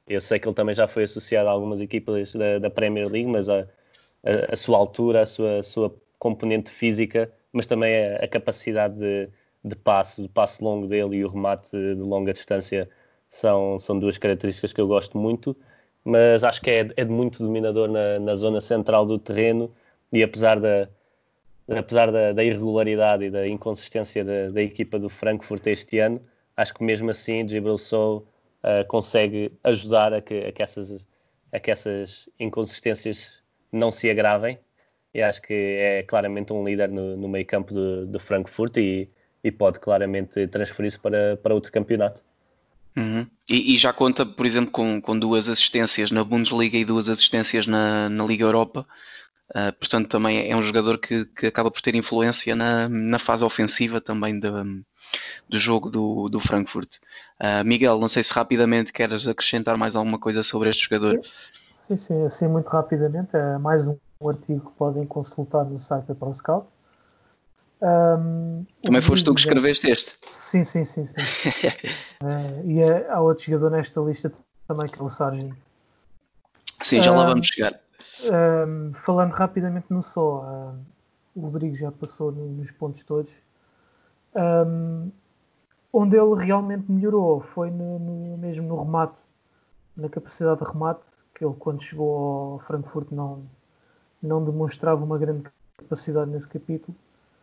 Eu 0.07 0.21
sei 0.21 0.39
que 0.39 0.47
ele 0.47 0.55
também 0.55 0.75
já 0.75 0.87
foi 0.87 1.05
associado 1.05 1.49
a 1.49 1.53
algumas 1.53 1.81
equipas 1.81 2.35
da, 2.35 2.59
da 2.59 2.71
Premier 2.71 3.09
League, 3.09 3.29
mas 3.29 3.49
a, 3.49 3.61
a, 3.61 4.53
a, 4.53 4.57
sua 4.57 4.77
altura, 4.77 5.23
a 5.23 5.27
sua, 5.27 5.61
a 5.61 5.63
sua 5.63 5.95
componente 6.19 6.71
física, 6.71 7.33
mas 7.51 7.65
também 7.65 7.97
a, 7.97 8.25
a 8.25 8.29
capacidade 8.29 8.95
de, 8.99 9.31
de 9.65 9.75
passe, 9.75 10.23
de 10.23 10.29
passe 10.29 10.63
longo 10.63 10.87
dele 10.87 11.17
e 11.17 11.25
o 11.25 11.29
remate 11.29 11.71
de, 11.71 11.95
de 11.95 12.03
longa 12.03 12.35
distância 12.35 12.89
são, 13.31 13.79
são 13.79 13.99
duas 13.99 14.19
características 14.19 14.73
que 14.73 14.81
eu 14.81 14.87
gosto 14.87 15.17
muito. 15.17 15.57
Mas 16.09 16.43
acho 16.43 16.63
que 16.63 16.71
é, 16.71 16.89
é 16.97 17.05
muito 17.05 17.43
dominador 17.43 17.87
na, 17.87 18.19
na 18.19 18.35
zona 18.35 18.63
central 18.63 19.05
do 19.05 19.19
terreno 19.19 19.71
e 20.11 20.23
apesar 20.23 20.59
da 20.59 20.89
apesar 21.69 22.11
da, 22.11 22.33
da, 22.33 22.43
irregularidade 22.43 23.25
e 23.27 23.31
da 23.31 23.47
inconsistência 23.47 24.25
da, 24.25 24.49
da, 24.49 24.63
equipa 24.63 24.99
do 24.99 25.11
Frankfurt 25.11 25.67
este 25.67 25.99
ano, 25.99 26.19
acho 26.57 26.73
que 26.73 26.83
mesmo 26.83 27.11
assim 27.11 27.47
Gibril 27.47 27.77
Sow 27.77 28.27
uh, 28.65 28.87
consegue 28.89 29.53
ajudar 29.63 30.15
a 30.15 30.23
que, 30.23 30.47
a, 30.47 30.51
que 30.51 30.63
essas, 30.63 31.07
a 31.53 31.61
que 31.61 31.71
essas 31.71 32.27
inconsistências 32.41 33.43
não 33.71 33.93
se 33.93 34.09
agravem 34.09 34.59
e 35.13 35.21
acho 35.21 35.43
que 35.43 35.53
é 35.53 36.03
claramente 36.05 36.55
um 36.55 36.65
líder 36.65 36.89
no, 36.89 37.19
no 37.19 37.29
meio 37.29 37.45
campo 37.45 37.75
do, 37.75 38.07
do 38.07 38.19
Frankfurt 38.19 38.79
e, 38.79 39.11
e 39.45 39.53
pode 39.53 39.79
claramente 39.79 40.47
transferir-se 40.47 40.99
para, 40.99 41.37
para 41.37 41.53
outro 41.53 41.71
campeonato. 41.71 42.25
Uhum. 42.99 43.25
E, 43.49 43.77
e, 43.77 43.79
já 43.79 43.93
conta, 43.93 44.27
por 44.27 44.45
exemplo, 44.45 44.73
com, 44.73 45.01
com 45.01 45.17
duas 45.17 45.49
assistências 45.49 46.11
na 46.11 46.25
Bundesliga 46.25 46.77
e 46.77 46.85
duas 46.85 47.09
assistências 47.09 47.65
na, 47.65 48.09
na 48.09 48.25
Liga 48.25 48.45
Europa. 48.45 48.85
Uh, 49.51 49.73
portanto, 49.79 50.09
também 50.09 50.51
é 50.51 50.57
um 50.57 50.63
jogador 50.63 50.99
que, 50.99 51.25
que 51.27 51.47
acaba 51.47 51.71
por 51.71 51.81
ter 51.81 51.95
influência 51.95 52.57
na, 52.57 52.89
na 52.89 53.19
fase 53.21 53.45
ofensiva 53.45 54.01
também 54.01 54.39
do, 54.41 54.85
jogo 55.53 55.89
do, 55.89 56.29
do 56.29 56.41
Frankfurt. 56.41 56.97
Uh, 57.41 57.65
Miguel, 57.65 58.01
não 58.01 58.09
sei 58.09 58.23
se 58.25 58.33
rapidamente 58.33 58.93
queres 58.93 59.27
acrescentar 59.29 59.79
mais 59.79 59.95
alguma 59.95 60.19
coisa 60.19 60.43
sobre 60.43 60.69
este 60.69 60.89
jogador. 60.89 61.21
Sim, 61.79 61.97
sim, 61.97 62.25
assim 62.27 62.49
muito 62.49 62.69
rapidamente. 62.69 63.37
É 63.37 63.59
mais 63.59 63.87
um 63.87 63.97
artigo 64.29 64.71
que 64.71 64.77
podem 64.77 65.07
consultar 65.07 65.65
no 65.65 65.79
site 65.79 66.07
da 66.07 66.17
ProScout. 66.17 66.67
Um, 67.81 68.48
também 68.83 69.01
foste 69.01 69.25
tu 69.25 69.35
que 69.35 69.41
escreveste 69.41 69.91
este? 69.91 70.13
Sim, 70.27 70.65
sim, 70.65 70.85
sim. 70.85 71.05
sim. 71.05 71.15
uh, 72.23 72.65
e 72.69 72.81
é, 72.81 73.11
há 73.11 73.21
outro 73.21 73.45
jogador 73.45 73.71
nesta 73.71 74.01
lista 74.01 74.33
também 74.67 74.89
que 74.89 75.01
é 75.01 75.03
o 75.03 75.11
Sargent. 75.11 75.55
Sim, 76.83 77.03
já 77.03 77.11
lá 77.11 77.25
vamos 77.27 77.47
chegar. 77.47 77.81
Um, 78.31 78.93
falando 78.95 79.33
rapidamente 79.33 79.87
no 79.91 80.03
só, 80.03 80.43
um, 80.45 80.85
o 81.35 81.41
Rodrigo 81.47 81.75
já 81.75 81.91
passou 81.91 82.33
nos 82.33 82.71
pontos 82.71 83.03
todos. 83.05 83.33
Um, 84.35 85.11
onde 85.93 86.17
ele 86.17 86.45
realmente 86.45 86.91
melhorou 86.91 87.41
foi 87.41 87.71
no, 87.71 87.99
no, 87.99 88.39
mesmo 88.39 88.67
no 88.67 88.79
remate, 88.83 89.23
na 89.97 90.09
capacidade 90.09 90.61
de 90.61 90.71
remate, 90.71 91.05
que 91.35 91.45
ele 91.45 91.55
quando 91.59 91.83
chegou 91.83 92.53
ao 92.55 92.59
Frankfurt 92.61 93.11
não, 93.11 93.43
não 94.23 94.45
demonstrava 94.45 95.03
uma 95.03 95.19
grande 95.19 95.45
capacidade 95.77 96.31
nesse 96.31 96.49
capítulo. 96.49 96.97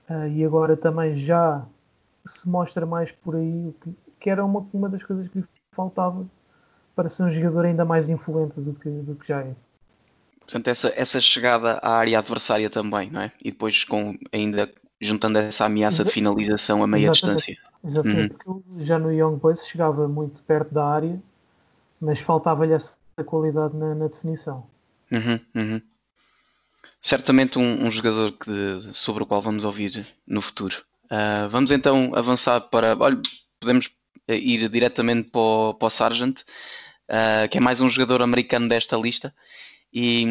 Uh, 0.10 0.28
e 0.28 0.46
agora 0.46 0.78
também 0.78 1.16
já 1.16 1.66
se 2.26 2.48
mostra 2.48 2.86
mais 2.86 3.12
por 3.12 3.36
aí, 3.36 3.74
que, 3.82 3.96
que 4.20 4.30
era 4.30 4.44
uma, 4.44 4.68
uma 4.74 4.90
das 4.90 5.04
coisas 5.04 5.28
que 5.28 5.40
lhe 5.40 5.46
faltava 5.72 6.26
para 6.96 7.10
ser 7.10 7.24
um 7.24 7.30
jogador 7.30 7.66
ainda 7.66 7.84
mais 7.84 8.08
influente 8.10 8.60
do 8.60 8.74
que, 8.74 8.90
do 8.90 9.16
que 9.16 9.28
já 9.28 9.42
é. 9.42 9.56
Portanto, 10.40 10.68
essa, 10.68 10.94
essa 10.96 11.20
chegada 11.20 11.80
à 11.82 11.98
área 11.98 12.20
adversária 12.20 12.70
também, 12.70 13.10
não 13.10 13.22
é? 13.22 13.32
E 13.44 13.52
depois 13.52 13.84
com 13.84 14.16
ainda 14.32 14.72
juntando 15.02 15.40
essa 15.40 15.66
ameaça 15.66 16.02
Exa 16.02 16.06
de 16.06 16.12
finalização 16.12 16.84
a 16.84 16.88
meia 16.88 17.10
Exatamente. 17.10 17.38
distância. 17.38 17.66
Exatamente, 17.84 18.34
uhum. 18.46 18.62
porque 18.62 18.84
já 18.84 18.98
no 18.98 19.12
Young 19.12 19.36
Boys 19.38 19.66
chegava 19.68 20.08
muito 20.08 20.42
perto 20.44 20.74
da 20.74 20.86
área, 20.86 21.22
mas 22.00 22.20
faltava-lhe 22.20 22.74
essa 22.74 22.98
qualidade 23.26 23.76
na, 23.76 23.94
na 23.94 24.08
definição. 24.08 24.66
Uhum, 25.12 25.40
uhum. 25.56 25.82
Certamente 27.06 27.60
um, 27.60 27.86
um, 27.86 27.92
jogador 27.92 28.32
que, 28.32 28.80
sobre 28.92 29.22
o 29.22 29.28
qual 29.28 29.40
vamos 29.40 29.64
ouvir 29.64 30.08
no 30.26 30.42
futuro. 30.42 30.78
Uh, 31.04 31.48
vamos 31.52 31.70
então 31.70 32.12
avançar 32.16 32.60
para. 32.62 32.98
Olha, 33.00 33.22
podemos 33.60 33.92
ir 34.28 34.68
diretamente 34.70 35.30
para 35.30 35.40
o, 35.40 35.74
para 35.76 35.86
o 35.86 35.90
Sargent, 35.92 36.40
uh, 36.40 37.48
que 37.52 37.60
é 37.60 37.62
mais 37.62 37.80
um 37.80 37.88
jogador 37.92 38.24
americano 38.24 38.68
desta 38.68 38.98
lista. 38.98 39.32
E, 39.94 40.26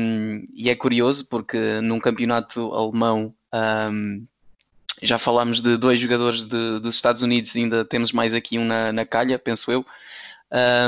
e, 0.52 0.68
é 0.68 0.74
curioso 0.74 1.28
porque 1.28 1.80
num 1.80 2.00
campeonato 2.00 2.74
alemão 2.74 3.32
um, 3.92 4.26
já 5.00 5.16
falámos 5.16 5.60
de 5.60 5.76
dois 5.76 6.00
jogadores 6.00 6.42
de, 6.42 6.80
dos 6.80 6.96
Estados 6.96 7.22
Unidos, 7.22 7.54
ainda 7.54 7.84
temos 7.84 8.10
mais 8.10 8.34
aqui 8.34 8.58
um 8.58 8.64
na, 8.64 8.92
na 8.92 9.06
calha, 9.06 9.38
penso 9.38 9.70
eu. 9.70 9.86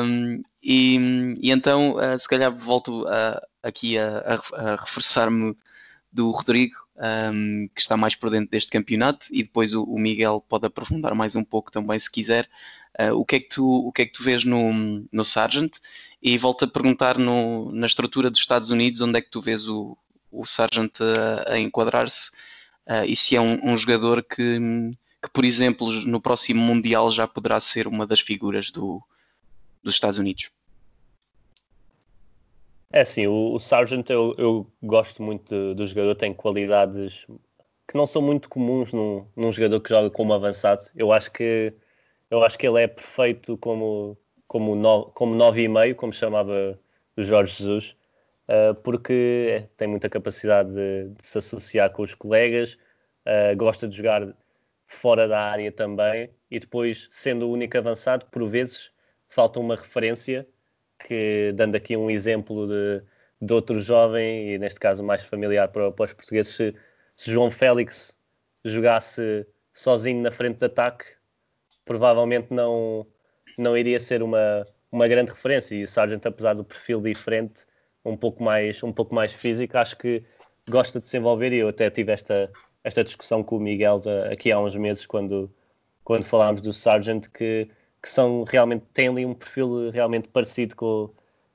Um, 0.03 0.43
e, 0.61 1.37
e, 1.41 1.53
então, 1.53 1.95
uh, 1.95 2.19
se 2.19 2.29
calhar, 2.29 2.53
volto 2.53 3.07
a, 3.07 3.41
aqui 3.63 3.97
a, 3.97 4.41
a, 4.53 4.73
a 4.73 4.77
reforçar-me 4.81 5.57
do 6.17 6.31
Rodrigo, 6.31 6.77
um, 7.33 7.69
que 7.75 7.81
está 7.81 7.97
mais 7.97 8.15
por 8.15 8.31
dentro 8.31 8.51
deste 8.51 8.71
campeonato, 8.71 9.27
e 9.31 9.43
depois 9.43 9.75
o, 9.75 9.85
o 9.85 9.99
Miguel 9.99 10.45
pode 10.49 10.67
aprofundar 10.67 11.15
mais 11.15 11.37
um 11.37 11.45
pouco 11.45 11.71
também, 11.71 11.99
se 11.99 12.11
quiser. 12.11 12.49
Uh, 12.99 13.13
o, 13.15 13.25
que 13.25 13.37
é 13.37 13.41
que 13.41 13.51
tu, 13.51 13.65
o 13.65 13.93
que 13.93 14.03
é 14.03 14.07
que 14.07 14.13
tu 14.13 14.23
vês 14.23 14.45
no, 14.45 15.07
no 15.13 15.25
Sargent? 15.25 15.77
E 16.23 16.39
volto 16.39 16.65
a 16.65 16.69
perguntar 16.69 17.19
no, 17.19 17.71
na 17.73 17.87
estrutura 17.87 18.31
dos 18.31 18.41
Estados 18.41 18.71
Unidos, 18.71 19.01
onde 19.01 19.19
é 19.19 19.21
que 19.21 19.31
tu 19.31 19.41
vês 19.41 19.69
o, 19.69 19.97
o 20.33 20.47
Sargent 20.47 20.99
a, 21.01 21.53
a 21.53 21.59
enquadrar-se 21.59 22.31
e 23.07 23.17
se 23.17 23.35
é 23.35 23.41
um, 23.41 23.73
um 23.73 23.77
jogador 23.77 24.23
que, 24.23 24.61
que, 25.23 25.31
por 25.33 25.45
exemplo, 25.45 25.91
no 26.07 26.21
próximo 26.21 26.63
Mundial 26.63 27.11
já 27.11 27.27
poderá 27.27 27.59
ser 27.59 27.89
uma 27.89 28.07
das 28.07 28.21
figuras 28.21 28.71
do, 28.71 29.03
dos 29.83 29.95
Estados 29.95 30.19
Unidos. 30.19 30.51
É 32.97 33.05
sim, 33.05 33.27
o, 33.27 33.53
o 33.53 33.61
Sargent 33.61 34.09
eu, 34.09 34.35
eu 34.39 34.67
gosto 34.83 35.23
muito 35.23 35.51
do, 35.51 35.75
do, 35.75 35.87
jogador, 35.87 36.15
tem 36.15 36.33
qualidades 36.33 37.27
que 37.87 37.95
não 37.95 38.07
são 38.07 38.23
muito 38.23 38.49
comuns 38.49 38.91
num, 38.91 39.27
num 39.37 39.53
jogador 39.53 39.81
que 39.83 39.91
joga 39.91 40.09
como 40.09 40.33
avançado. 40.33 40.81
Eu 40.95 41.13
acho 41.13 41.31
que 41.31 41.75
eu 42.31 42.43
acho 42.43 42.59
que 42.59 42.67
ele 42.67 42.81
é 42.83 42.87
perfeito 42.89 43.59
como 43.59 44.17
como 44.49 44.75
no, 44.75 45.11
como 45.11 45.35
nove 45.35 45.65
e 45.65 45.69
meio, 45.69 45.95
como 45.95 46.11
chamava 46.11 46.81
o 47.19 47.23
Jorge 47.23 47.59
Jesus, 47.59 47.97
uh, 48.49 48.75
porque 48.77 49.69
tem 49.77 49.87
muita 49.89 50.09
capacidade 50.09 50.71
de, 50.73 51.11
de, 51.11 51.27
se 51.27 51.37
associar 51.37 51.91
com 51.93 52.03
os 52.03 52.15
colegas, 52.15 52.79
uh, 53.27 53.55
gosta 53.59 53.87
de 53.87 53.95
jogar 53.95 54.27
fora 54.87 55.29
da 55.29 55.39
área 55.39 55.71
também 55.71 56.31
e 56.51 56.59
depois 56.59 57.09
sendo 57.11 57.47
o 57.47 57.53
único 57.53 57.77
avançado 57.77 58.25
por 58.31 58.49
vezes 58.49 58.91
falta 59.29 59.61
uma 59.61 59.77
referência 59.77 60.49
que, 60.99 61.53
dando 61.55 61.77
aqui 61.77 61.97
um 61.97 62.11
exemplo 62.11 62.67
de, 62.67 63.03
de 63.41 63.53
outro 63.53 63.81
jovem, 63.81 64.55
e 64.55 64.59
neste 64.59 64.81
caso 64.81 65.05
mais 65.05 65.23
familiar 65.23 65.69
para, 65.69 65.91
para 65.93 66.05
os 66.05 66.13
portugueses, 66.13 66.55
se, 66.55 66.75
se, 67.15 67.31
João 67.31 67.51
Félix 67.51 68.19
jogasse 68.65 69.47
sozinho 69.75 70.23
na 70.23 70.31
frente 70.31 70.59
de 70.59 70.67
ataque, 70.67 71.05
provavelmente 71.85 72.53
não, 72.53 73.07
não 73.59 73.77
iria 73.77 74.01
ser 74.01 74.23
uma, 74.23 74.67
uma 74.91 75.07
grande 75.09 75.31
referência. 75.31 75.75
E 75.77 75.85
o 75.85 75.89
Sargent, 75.89 76.25
apesar 76.27 76.55
do 76.55 76.65
perfil 76.65 77.01
diferente, 77.01 77.65
um 78.05 78.17
pouco 78.17 78.43
mais, 78.43 78.83
um 78.83 78.93
pouco 78.93 79.15
mais 79.15 79.33
físico, 79.33 79.77
acho 79.79 79.97
que 79.97 80.23
gosta 80.69 81.01
de 81.01 81.09
se 81.09 81.17
envolver 81.17 81.53
e 81.53 81.59
eu 81.59 81.69
até 81.69 81.91
tive 81.91 82.13
esta, 82.13 82.51
esta 82.83 83.05
discussão 83.05 83.43
com 83.43 83.57
o 83.57 83.61
Miguel 83.61 84.01
aqui 84.31 84.51
há 84.51 84.59
uns 84.61 84.75
meses, 84.77 85.07
quando, 85.07 85.53
quando 86.05 86.25
falámos 86.25 86.61
do 86.61 86.73
Sargent, 86.73 87.27
que 87.29 87.69
que 88.07 88.13
são 88.13 88.45
realmente 88.45 88.85
têm 88.95 89.09
ali 89.09 89.27
um 89.27 89.35
perfil 89.35 89.91
realmente 89.91 90.29
parecido 90.29 90.77
com, 90.77 91.11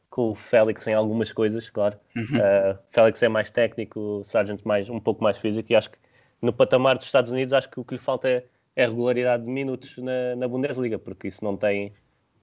com 0.10 0.32
o 0.32 0.36
Félix 0.36 0.86
em 0.86 0.94
algumas 0.94 1.32
coisas, 1.32 1.70
claro. 1.70 1.98
Uhum. 2.14 2.24
Uh, 2.24 2.78
Félix 2.92 3.24
é 3.24 3.30
mais 3.30 3.50
técnico, 3.50 3.98
o 3.98 4.24
Sargent 4.26 4.60
mais, 4.66 4.90
um 4.90 5.00
pouco 5.00 5.24
mais 5.24 5.38
físico 5.38 5.72
e 5.72 5.76
acho 5.78 5.92
que 5.92 5.98
no 6.42 6.52
patamar 6.52 6.98
dos 6.98 7.06
Estados 7.06 7.32
Unidos 7.32 7.54
acho 7.54 7.70
que 7.70 7.80
o 7.80 7.86
que 7.86 7.94
lhe 7.94 8.02
falta 8.02 8.28
é, 8.28 8.44
é 8.76 8.86
regularidade 8.86 9.46
de 9.46 9.50
minutos 9.50 9.96
na, 10.00 10.36
na, 10.36 10.46
Bundesliga, 10.46 11.00
porque 11.00 11.30
isso 11.30 11.42
não 11.42 11.56
tem, 11.56 11.94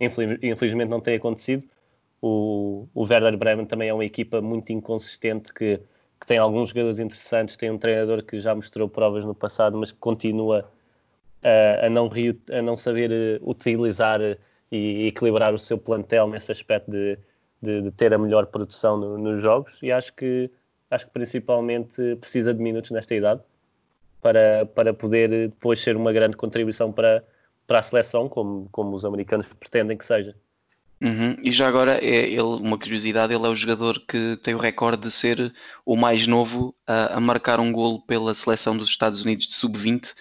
infeliz, 0.01 0.39
infelizmente 0.43 0.89
não 0.89 1.03
tem 1.03 1.17
acontecido. 1.17 1.67
O, 2.23 2.89
o 2.95 3.03
Werder 3.03 3.37
Bremen 3.37 3.67
também 3.67 3.91
é 3.91 3.95
uma 3.95 4.07
equipa 4.07 4.41
muito 4.41 4.73
inconsistente 4.73 5.53
que, 5.53 5.79
que 6.19 6.27
tem 6.27 6.39
alguns 6.39 6.71
jogadores 6.71 6.99
interessantes, 6.99 7.59
tem 7.59 7.71
um 7.71 7.77
treinador 7.77 8.25
que 8.25 8.41
já 8.41 8.55
mostrou 8.55 8.89
provas 8.89 9.23
no 9.23 9.35
passado, 9.35 9.77
mas 9.77 9.93
que 9.93 9.99
continua 9.99 10.67
a, 11.43 11.89
não, 11.89 12.11
a 12.53 12.63
não 12.63 12.77
saber 12.77 13.11
eh, 13.11 13.39
utilizar 13.43 14.21
eh, 14.21 14.37
e 14.71 15.07
equilibrar 15.07 15.55
o 15.55 15.59
seu 15.59 15.79
plantel 15.79 16.29
nesse 16.29 16.53
aspecto 16.53 16.91
de, 16.91 17.19
de, 17.63 17.83
de 17.83 17.91
ter 17.93 18.13
a 18.13 18.19
melhor 18.19 18.47
produção 18.47 18.97
no, 18.97 19.17
nos 19.17 19.41
jogos 19.41 19.79
e 19.83 19.91
acho 19.93 20.13
que, 20.15 20.51
acho 20.91 21.07
que 21.07 21.13
principalmente 21.13 22.17
precisa 22.17 22.53
de 22.53 22.63
minutos 22.63 22.91
nesta 22.91 23.15
idade 23.15 23.41
para, 24.21 24.67
para 24.67 24.93
poder 24.93 25.31
depois 25.49 25.81
ser 25.81 25.97
uma 25.97 26.13
grande 26.13 26.37
contribuição 26.37 26.93
para, 26.93 27.25
para 27.67 27.79
a 27.79 27.83
seleção, 27.83 28.29
como, 28.29 28.69
como 28.73 28.95
os 28.95 29.05
americanos 29.05 29.47
pretendem 29.59 29.97
que 29.97 30.05
seja. 30.05 30.35
Uhum. 31.01 31.37
E 31.45 31.53
já 31.53 31.69
agora, 31.69 32.05
é 32.05 32.27
ele, 32.27 32.43
uma 32.43 32.77
curiosidade, 32.77 33.33
ele 33.33 33.47
é 33.47 33.49
o 33.49 33.55
jogador 33.55 34.01
que 34.01 34.37
tem 34.43 34.55
o 34.55 34.59
recorde 34.59 35.03
de 35.03 35.11
ser 35.13 35.55
o 35.87 35.97
mais 35.97 36.27
novo 36.27 36.75
a, 36.85 37.17
a 37.17 37.21
marcar 37.21 37.61
um 37.61 37.71
golo 37.71 38.03
pela 38.03 38.35
seleção 38.35 38.77
dos 38.77 38.89
Estados 38.89 39.23
Unidos 39.23 39.47
de 39.47 39.55
sub-20 39.55 40.13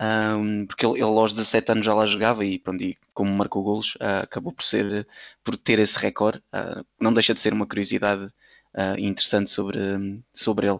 um, 0.00 0.64
porque 0.66 0.86
ele, 0.86 0.94
ele, 0.94 1.02
aos 1.02 1.32
17 1.32 1.72
anos 1.72 1.86
já 1.86 1.92
lá 1.92 2.06
jogava 2.06 2.44
e, 2.44 2.58
pronto, 2.58 2.82
e 2.82 2.96
como 3.12 3.32
marcou 3.32 3.64
golos, 3.64 3.96
uh, 3.96 4.22
acabou 4.22 4.52
por, 4.52 4.62
ser, 4.62 5.06
por 5.42 5.56
ter 5.56 5.80
esse 5.80 5.98
recorde. 5.98 6.38
Uh, 6.52 6.84
não 7.00 7.12
deixa 7.12 7.34
de 7.34 7.40
ser 7.40 7.52
uma 7.52 7.66
curiosidade 7.66 8.24
uh, 8.24 8.98
interessante 8.98 9.50
sobre, 9.50 9.78
sobre 10.32 10.68
ele. 10.68 10.78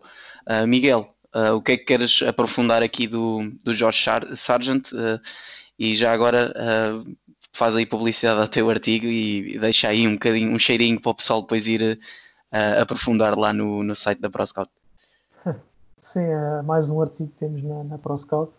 Miguel, 0.67 1.15
o 1.55 1.61
que 1.61 1.73
é 1.73 1.77
que 1.77 1.85
queres 1.85 2.23
aprofundar 2.23 2.83
aqui 2.83 3.07
do, 3.07 3.53
do 3.63 3.75
Josh 3.75 4.07
Sargent? 4.35 4.91
e 5.79 5.95
já 5.95 6.11
agora 6.11 6.55
faz 7.53 7.77
aí 7.77 7.85
publicidade 7.85 8.41
ao 8.41 8.49
teu 8.49 8.71
artigo 8.71 9.05
e 9.05 9.59
deixa 9.59 9.89
aí 9.89 10.09
um 10.09 10.15
bocadinho, 10.15 10.51
um 10.51 10.59
cheirinho 10.59 10.99
para 10.99 11.11
o 11.11 11.15
pessoal 11.15 11.43
depois 11.43 11.69
ir 11.69 12.01
aprofundar 12.81 13.39
lá 13.39 13.53
no, 13.53 13.85
no 13.85 13.95
site 13.95 14.21
da 14.21 14.31
ProScout. 14.31 14.71
Sim, 16.01 16.25
é 16.25 16.63
mais 16.63 16.89
um 16.89 17.03
artigo 17.03 17.29
que 17.29 17.39
temos 17.41 17.63
na, 17.63 17.85
na 17.85 17.99
ProScout 17.99 18.51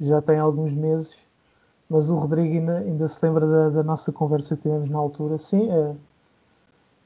já 0.00 0.22
tem 0.22 0.38
alguns 0.38 0.72
meses, 0.72 1.16
mas 1.88 2.10
o 2.10 2.16
Rodrigo 2.16 2.54
ainda, 2.54 2.78
ainda 2.78 3.08
se 3.08 3.24
lembra 3.24 3.46
da, 3.46 3.68
da, 3.68 3.82
nossa 3.82 4.10
conversa 4.12 4.56
que 4.56 4.62
tivemos 4.62 4.88
na 4.88 4.98
altura. 4.98 5.38
Sim, 5.38 5.70
é, 5.70 5.94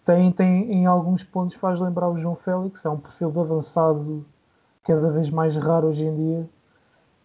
tem, 0.05 0.31
tem 0.33 0.73
em 0.73 0.87
alguns 0.87 1.25
pontos 1.25 1.57
faz 1.57 1.81
lembrar 1.81 2.09
o 2.09 2.19
João 2.19 2.37
Félix, 2.37 2.85
é 2.85 2.91
um 2.91 2.99
perfil 2.99 3.31
de 3.33 3.39
avançado 3.41 4.25
cada 4.85 5.11
vez 5.11 5.31
mais 5.31 5.57
raro 5.57 5.89
hoje 5.89 6.05
em 6.05 6.15
dia. 6.15 6.49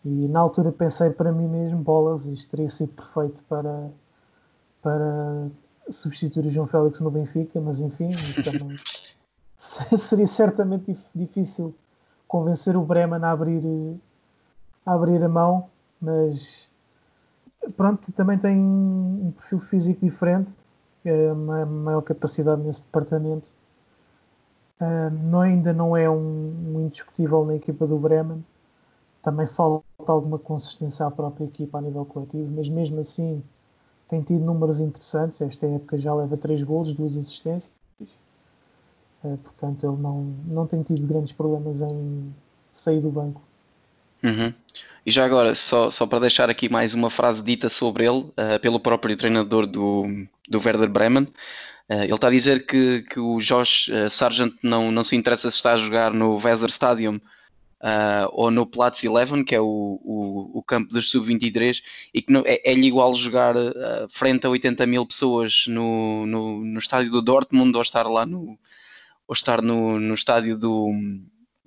E 0.06 0.28
na 0.28 0.40
altura 0.40 0.72
pensei 0.72 1.10
para 1.10 1.32
mim 1.32 1.48
mesmo, 1.48 1.80
bolas, 1.80 2.26
isto 2.26 2.52
teria 2.52 2.70
sido 2.70 2.94
perfeito 2.94 3.44
para, 3.50 3.90
para 4.82 5.50
substituir 5.90 6.48
o 6.48 6.50
João 6.50 6.68
Félix 6.68 7.02
no 7.02 7.12
Benfica, 7.12 7.60
mas 7.60 7.82
enfim, 7.82 8.12
também 8.44 8.78
seria 9.98 10.28
certamente 10.28 10.98
difícil 11.14 11.76
convencer 12.28 12.78
o 12.78 12.82
Bremen 12.82 13.24
a 13.24 13.32
abrir 13.32 13.62
abrir 14.94 15.24
a 15.24 15.30
mão, 15.30 15.70
mas 16.02 16.70
pronto, 17.76 18.12
também 18.14 18.38
tem 18.38 18.58
um 18.58 19.34
perfil 19.38 19.60
físico 19.60 20.02
diferente, 20.02 20.52
é 21.06 21.32
uma 21.32 21.66
maior 21.66 22.02
capacidade 22.02 22.62
nesse 22.62 22.84
departamento. 22.84 23.52
Não, 25.28 25.42
ainda 25.42 25.74
não 25.74 25.96
é 25.96 26.10
um, 26.10 26.16
um, 26.16 26.86
indiscutível 26.86 27.44
na 27.46 27.56
equipa 27.56 27.86
do 27.86 27.98
Bremen. 27.98 28.44
Também 29.22 29.46
falta 29.46 29.84
alguma 30.08 30.40
consistência 30.40 31.06
à 31.06 31.12
própria 31.12 31.46
equipa 31.46 31.78
a 31.78 31.82
nível 31.82 32.06
coletivo, 32.06 32.50
mas 32.56 32.70
mesmo 32.70 33.02
assim 33.02 33.44
tem 34.08 34.22
tido 34.22 34.44
números 34.44 34.80
interessantes. 34.80 35.42
Esta 35.42 35.66
época 35.68 35.98
já 35.98 36.14
leva 36.14 36.38
3 36.38 36.64
golos, 36.64 36.94
2 36.94 37.18
assistências. 37.18 37.76
Uh, 39.22 39.38
portanto, 39.44 39.86
ele 39.86 40.02
não, 40.02 40.22
não 40.48 40.66
tem 40.66 40.82
tido 40.82 41.06
grandes 41.06 41.34
problemas 41.34 41.82
em 41.82 42.34
sair 42.72 43.02
do 43.02 43.10
banco. 43.10 43.42
Uhum. 44.24 44.54
E 45.06 45.12
já 45.12 45.26
agora, 45.26 45.56
só, 45.56 45.90
só 45.90 46.06
para 46.06 46.20
deixar 46.20 46.50
aqui 46.50 46.70
mais 46.70 46.94
uma 46.94 47.10
frase 47.10 47.42
dita 47.42 47.70
sobre 47.70 48.06
ele, 48.06 48.20
uh, 48.20 48.60
pelo 48.62 48.80
próprio 48.80 49.16
treinador 49.16 49.66
do, 49.66 50.06
do 50.48 50.62
Werder 50.64 50.90
Bremen, 50.90 51.24
uh, 51.24 52.04
ele 52.04 52.14
está 52.14 52.28
a 52.28 52.32
dizer 52.32 52.66
que, 52.66 53.02
que 53.04 53.20
o 53.20 53.40
Josh 53.40 53.88
uh, 53.88 54.10
Sargent 54.10 54.54
não, 54.62 54.92
não 54.92 55.04
se 55.04 55.16
interessa 55.16 55.50
se 55.50 55.58
está 55.58 55.74
a 55.74 55.78
jogar 55.78 56.14
no 56.14 56.36
Weser 56.38 56.70
Stadium 56.70 57.20
ou 58.34 58.52
no 58.52 58.66
Platz 58.66 59.06
11, 59.06 59.46
que 59.46 59.56
é 59.56 59.62
o, 59.62 59.66
o, 60.04 60.60
o 60.60 60.62
campo 60.62 60.94
dos 60.94 61.10
sub-23, 61.10 61.82
e 62.14 62.22
que 62.22 62.34
é, 62.46 62.72
é 62.72 62.74
igual 62.74 63.14
jogar 63.14 63.56
frente 64.10 64.46
a 64.46 64.50
80 64.50 64.86
mil 64.86 65.06
pessoas 65.06 65.64
no, 65.66 66.26
no, 66.28 66.60
no 66.60 66.78
estádio 66.78 67.10
do 67.10 67.22
Dortmund 67.22 67.74
ou 67.74 67.82
estar 67.82 68.06
lá 68.06 68.26
no, 68.26 68.60
ou 69.26 69.34
estar 69.34 69.62
no, 69.62 69.98
no 69.98 70.14
estádio 70.14 70.58
do 70.58 70.92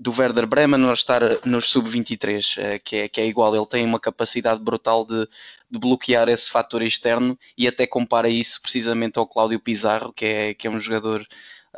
do 0.02 0.12
Werder 0.18 0.46
Bremen 0.46 0.90
a 0.90 0.92
estar 0.92 1.22
nos 1.46 1.68
sub-23, 1.70 2.58
eh, 2.58 2.78
que 2.80 2.96
é, 2.96 3.08
que 3.08 3.20
é 3.20 3.26
igual. 3.26 3.54
Ele 3.54 3.66
tem 3.66 3.84
uma 3.84 4.00
capacidade 4.00 4.60
brutal 4.60 5.06
de, 5.06 5.28
de, 5.70 5.78
bloquear 5.78 6.28
esse 6.28 6.50
fator 6.50 6.82
externo 6.82 7.38
e 7.56 7.68
até 7.68 7.86
compara 7.86 8.28
isso 8.28 8.60
precisamente 8.60 9.18
ao 9.18 9.26
Cláudio 9.26 9.60
Pizarro, 9.60 10.12
que 10.12 10.24
é, 10.24 10.54
que 10.54 10.66
é 10.66 10.70
um 10.70 10.80
jogador 10.80 11.24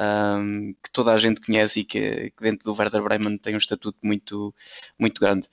um, 0.00 0.74
que 0.82 0.90
toda 0.90 1.12
a 1.12 1.18
gente 1.18 1.40
conhece 1.42 1.80
e 1.80 1.84
que, 1.84 2.30
que, 2.30 2.42
dentro 2.42 2.64
do 2.64 2.78
Werder 2.78 3.02
Bremen 3.02 3.36
tem 3.36 3.54
um 3.54 3.58
estatuto 3.58 3.98
muito, 4.02 4.54
muito 4.98 5.20
grande. 5.20 5.46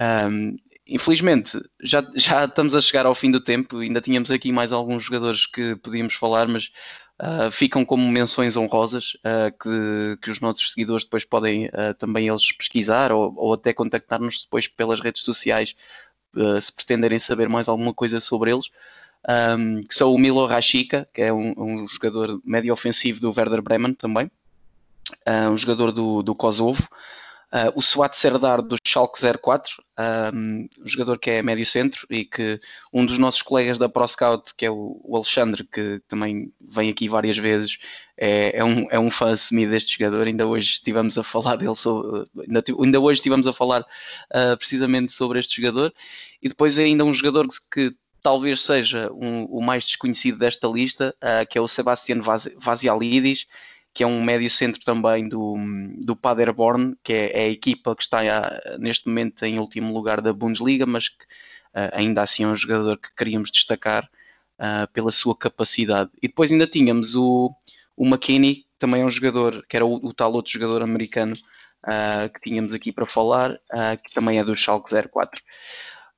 Um, 0.00 0.56
infelizmente, 0.86 1.58
já, 1.80 2.04
já 2.16 2.46
estamos 2.46 2.74
a 2.74 2.80
chegar 2.80 3.06
ao 3.06 3.14
fim 3.14 3.30
do 3.30 3.40
tempo, 3.40 3.78
ainda 3.78 4.00
tínhamos 4.00 4.30
aqui 4.32 4.50
mais 4.50 4.72
alguns 4.72 5.04
jogadores 5.04 5.46
que 5.46 5.76
podíamos 5.76 6.14
falar, 6.14 6.48
mas 6.48 6.72
Uh, 7.20 7.50
ficam 7.50 7.84
como 7.84 8.08
menções 8.08 8.56
honrosas 8.56 9.16
uh, 9.24 9.50
que, 9.60 10.18
que 10.22 10.30
os 10.30 10.38
nossos 10.38 10.70
seguidores 10.72 11.02
depois 11.02 11.24
podem 11.24 11.66
uh, 11.66 11.92
também 11.98 12.28
eles 12.28 12.52
pesquisar 12.52 13.10
ou, 13.10 13.34
ou 13.36 13.54
até 13.54 13.72
contactar-nos 13.72 14.44
depois 14.44 14.68
pelas 14.68 15.00
redes 15.00 15.22
sociais 15.22 15.74
se 16.60 16.72
pretenderem 16.72 17.18
saber 17.18 17.48
mais 17.48 17.68
alguma 17.68 17.92
coisa 17.92 18.20
sobre 18.20 18.52
eles. 18.52 18.70
Um, 19.28 19.82
que 19.82 19.94
são 19.94 20.14
o 20.14 20.18
Milo 20.18 20.46
Rashica, 20.46 21.08
que 21.12 21.22
é 21.22 21.32
um, 21.32 21.54
um 21.56 21.88
jogador 21.88 22.40
médio 22.44 22.72
ofensivo 22.72 23.18
do 23.18 23.32
Werder 23.36 23.62
Bremen 23.62 23.94
também, 23.94 24.30
um 25.50 25.56
jogador 25.56 25.90
do, 25.90 26.22
do 26.22 26.34
Kosovo. 26.34 26.86
Uh, 27.50 27.72
o 27.74 27.80
Suat 27.80 28.14
Serdar 28.14 28.60
do 28.60 28.76
Schalke 28.86 29.18
04, 29.42 29.82
um, 30.34 30.68
um 30.78 30.86
jogador 30.86 31.18
que 31.18 31.30
é 31.30 31.42
médio 31.42 31.64
centro 31.64 32.06
e 32.10 32.22
que 32.22 32.60
um 32.92 33.06
dos 33.06 33.18
nossos 33.18 33.40
colegas 33.40 33.78
da 33.78 33.88
ProScout, 33.88 34.54
que 34.54 34.66
é 34.66 34.70
o, 34.70 35.00
Alexandre, 35.14 35.64
que 35.64 36.02
também 36.06 36.52
vem 36.60 36.90
aqui 36.90 37.08
várias 37.08 37.38
vezes, 37.38 37.78
é, 38.18 38.58
é, 38.58 38.64
um, 38.64 38.86
é 38.90 38.98
um 38.98 39.10
fã 39.10 39.32
assumido 39.32 39.72
deste 39.72 39.98
jogador. 39.98 40.26
Ainda 40.26 40.46
hoje 40.46 40.72
estivemos 40.72 41.16
a 41.16 41.22
falar 41.22 41.56
dele, 41.56 41.74
sobre, 41.74 42.28
ainda, 42.46 42.62
ainda 42.78 43.00
hoje 43.00 43.20
estivemos 43.20 43.46
a 43.46 43.52
falar 43.54 43.80
uh, 43.80 44.56
precisamente 44.58 45.12
sobre 45.12 45.40
este 45.40 45.62
jogador. 45.62 45.94
E 46.42 46.50
depois 46.50 46.78
é 46.78 46.84
ainda 46.84 47.04
um 47.04 47.14
jogador 47.14 47.48
que, 47.48 47.90
que 47.90 47.96
talvez 48.22 48.60
seja 48.60 49.10
um, 49.12 49.44
o 49.44 49.62
mais 49.62 49.86
desconhecido 49.86 50.38
desta 50.38 50.68
lista, 50.68 51.14
uh, 51.22 51.48
que 51.48 51.56
é 51.56 51.60
o 51.60 51.68
Sebastian 51.68 52.20
Vazialidis, 52.58 53.46
que 53.94 54.02
é 54.02 54.06
um 54.06 54.22
médio 54.22 54.48
centro 54.48 54.80
também 54.84 55.28
do, 55.28 55.56
do 56.04 56.14
Paderborn, 56.14 56.96
que 57.02 57.12
é, 57.12 57.32
é 57.32 57.44
a 57.44 57.48
equipa 57.48 57.96
que 57.96 58.02
está 58.02 58.20
uh, 58.22 58.78
neste 58.78 59.08
momento 59.08 59.44
em 59.44 59.58
último 59.58 59.92
lugar 59.92 60.20
da 60.20 60.32
Bundesliga, 60.32 60.86
mas 60.86 61.08
que 61.08 61.24
ainda 61.92 62.22
assim 62.22 62.42
é 62.42 62.46
um 62.48 62.56
jogador 62.56 62.96
que 62.96 63.14
queríamos 63.14 63.52
destacar 63.52 64.08
pela 64.92 65.12
sua 65.12 65.36
capacidade. 65.36 66.10
E 66.20 66.26
depois 66.26 66.50
ainda 66.50 66.66
tínhamos 66.66 67.14
o, 67.14 67.54
o 67.96 68.04
McKinney, 68.04 68.64
também 68.78 69.02
é 69.02 69.04
um 69.04 69.10
jogador, 69.10 69.64
que 69.68 69.76
era 69.76 69.84
o, 69.86 69.94
o 69.94 70.12
tal 70.12 70.32
outro 70.32 70.52
jogador 70.52 70.82
americano 70.82 71.36
uh, 71.84 72.32
que 72.32 72.40
tínhamos 72.40 72.74
aqui 72.74 72.92
para 72.92 73.06
falar, 73.06 73.52
uh, 73.52 74.02
que 74.02 74.12
também 74.12 74.38
é 74.38 74.44
do 74.44 74.56
Schalke 74.56 74.90
04. 74.90 75.42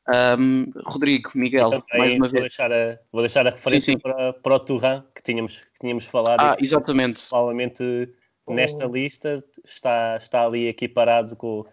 Um, 0.09 0.71
Rodrigo, 0.87 1.31
Miguel, 1.35 1.85
mais 1.97 2.15
uma 2.15 2.27
vou 2.27 2.31
vez. 2.31 2.43
Deixar 2.43 2.73
a, 2.73 2.99
vou 3.13 3.23
deixar 3.23 3.47
a 3.47 3.51
referência 3.51 3.93
sim, 3.93 3.99
sim. 3.99 3.99
Para, 3.99 4.33
para 4.33 4.55
o 4.55 4.61
Turan, 4.61 5.05
que 5.15 5.23
tínhamos, 5.23 5.59
que 5.59 5.81
tínhamos 5.81 6.05
falado. 6.05 6.41
Ah, 6.41 6.57
exatamente. 6.59 7.29
Provavelmente 7.29 8.09
nesta 8.49 8.87
oh. 8.87 8.93
lista 8.93 9.45
está, 9.65 10.17
está 10.17 10.45
ali 10.45 10.67
equiparado 10.67 11.37
com, 11.37 11.65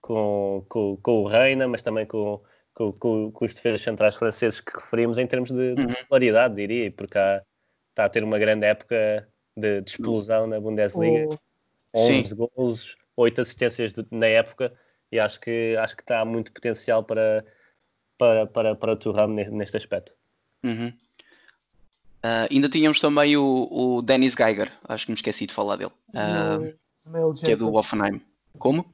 com, 0.00 0.64
com, 0.68 0.96
com 0.96 1.22
o 1.22 1.26
Reina, 1.26 1.68
mas 1.68 1.82
também 1.82 2.06
com, 2.06 2.40
com, 2.72 2.92
com, 2.92 3.30
com, 3.32 3.44
os 3.44 3.52
defesas 3.52 3.82
centrais 3.82 4.14
franceses 4.14 4.60
que 4.60 4.74
referimos 4.74 5.18
em 5.18 5.26
termos 5.26 5.50
de, 5.50 5.74
uhum. 5.78 5.86
de 5.86 5.96
popularidade, 5.96 6.54
diria, 6.54 6.90
porque 6.90 7.18
há, 7.18 7.42
está 7.90 8.06
a 8.06 8.08
ter 8.08 8.24
uma 8.24 8.38
grande 8.38 8.66
época 8.66 9.28
de, 9.56 9.82
de 9.82 9.90
explosão 9.90 10.46
na 10.46 10.60
Bundesliga. 10.60 11.26
Oh. 11.28 11.38
11 11.96 12.26
Sim. 12.26 12.36
gols, 12.36 12.96
8 13.16 13.40
assistências 13.40 13.92
de, 13.92 14.04
na 14.10 14.26
época 14.26 14.72
e 15.12 15.20
acho 15.20 15.40
que, 15.40 15.76
acho 15.78 15.94
que 15.94 16.02
está 16.02 16.24
muito 16.24 16.52
potencial 16.52 17.04
para, 17.04 17.44
para, 18.18 18.46
para, 18.46 18.74
para 18.74 18.92
o 18.92 18.96
Thuram 18.96 19.28
neste 19.28 19.76
aspecto. 19.76 20.12
Uhum. 20.62 20.92
Uh, 22.24 22.48
ainda 22.50 22.68
tínhamos 22.68 23.00
também 23.00 23.36
o, 23.36 23.68
o 23.70 24.02
Dennis 24.02 24.34
Geiger, 24.34 24.72
acho 24.88 25.04
que 25.04 25.12
me 25.12 25.16
esqueci 25.16 25.46
de 25.46 25.52
falar 25.52 25.76
dele, 25.76 25.92
uh, 26.10 27.34
que 27.44 27.52
é 27.52 27.56
do 27.56 27.74
Offenheim. 27.74 28.20
Como? 28.58 28.86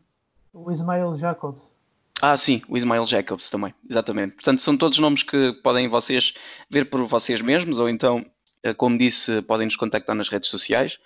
O 0.53 0.71
Ismael 0.71 1.15
Jacobs. 1.15 1.71
Ah, 2.21 2.37
sim, 2.37 2.61
o 2.69 2.77
Ismael 2.77 3.07
Jacobs 3.07 3.49
também, 3.49 3.73
exatamente. 3.89 4.35
Portanto, 4.35 4.61
são 4.61 4.77
todos 4.77 4.99
nomes 4.99 5.23
que 5.23 5.53
podem 5.63 5.89
vocês 5.89 6.35
ver 6.69 6.91
por 6.91 7.05
vocês 7.07 7.41
mesmos, 7.41 7.79
ou 7.79 7.89
então 7.89 8.25
eh, 8.63 8.75
como 8.75 8.99
disse, 8.99 9.43
podem 9.43 9.67
nos 9.67 9.77
contactar 9.77 10.15
nas 10.15 10.29
redes 10.29 10.51
sociais 10.51 10.99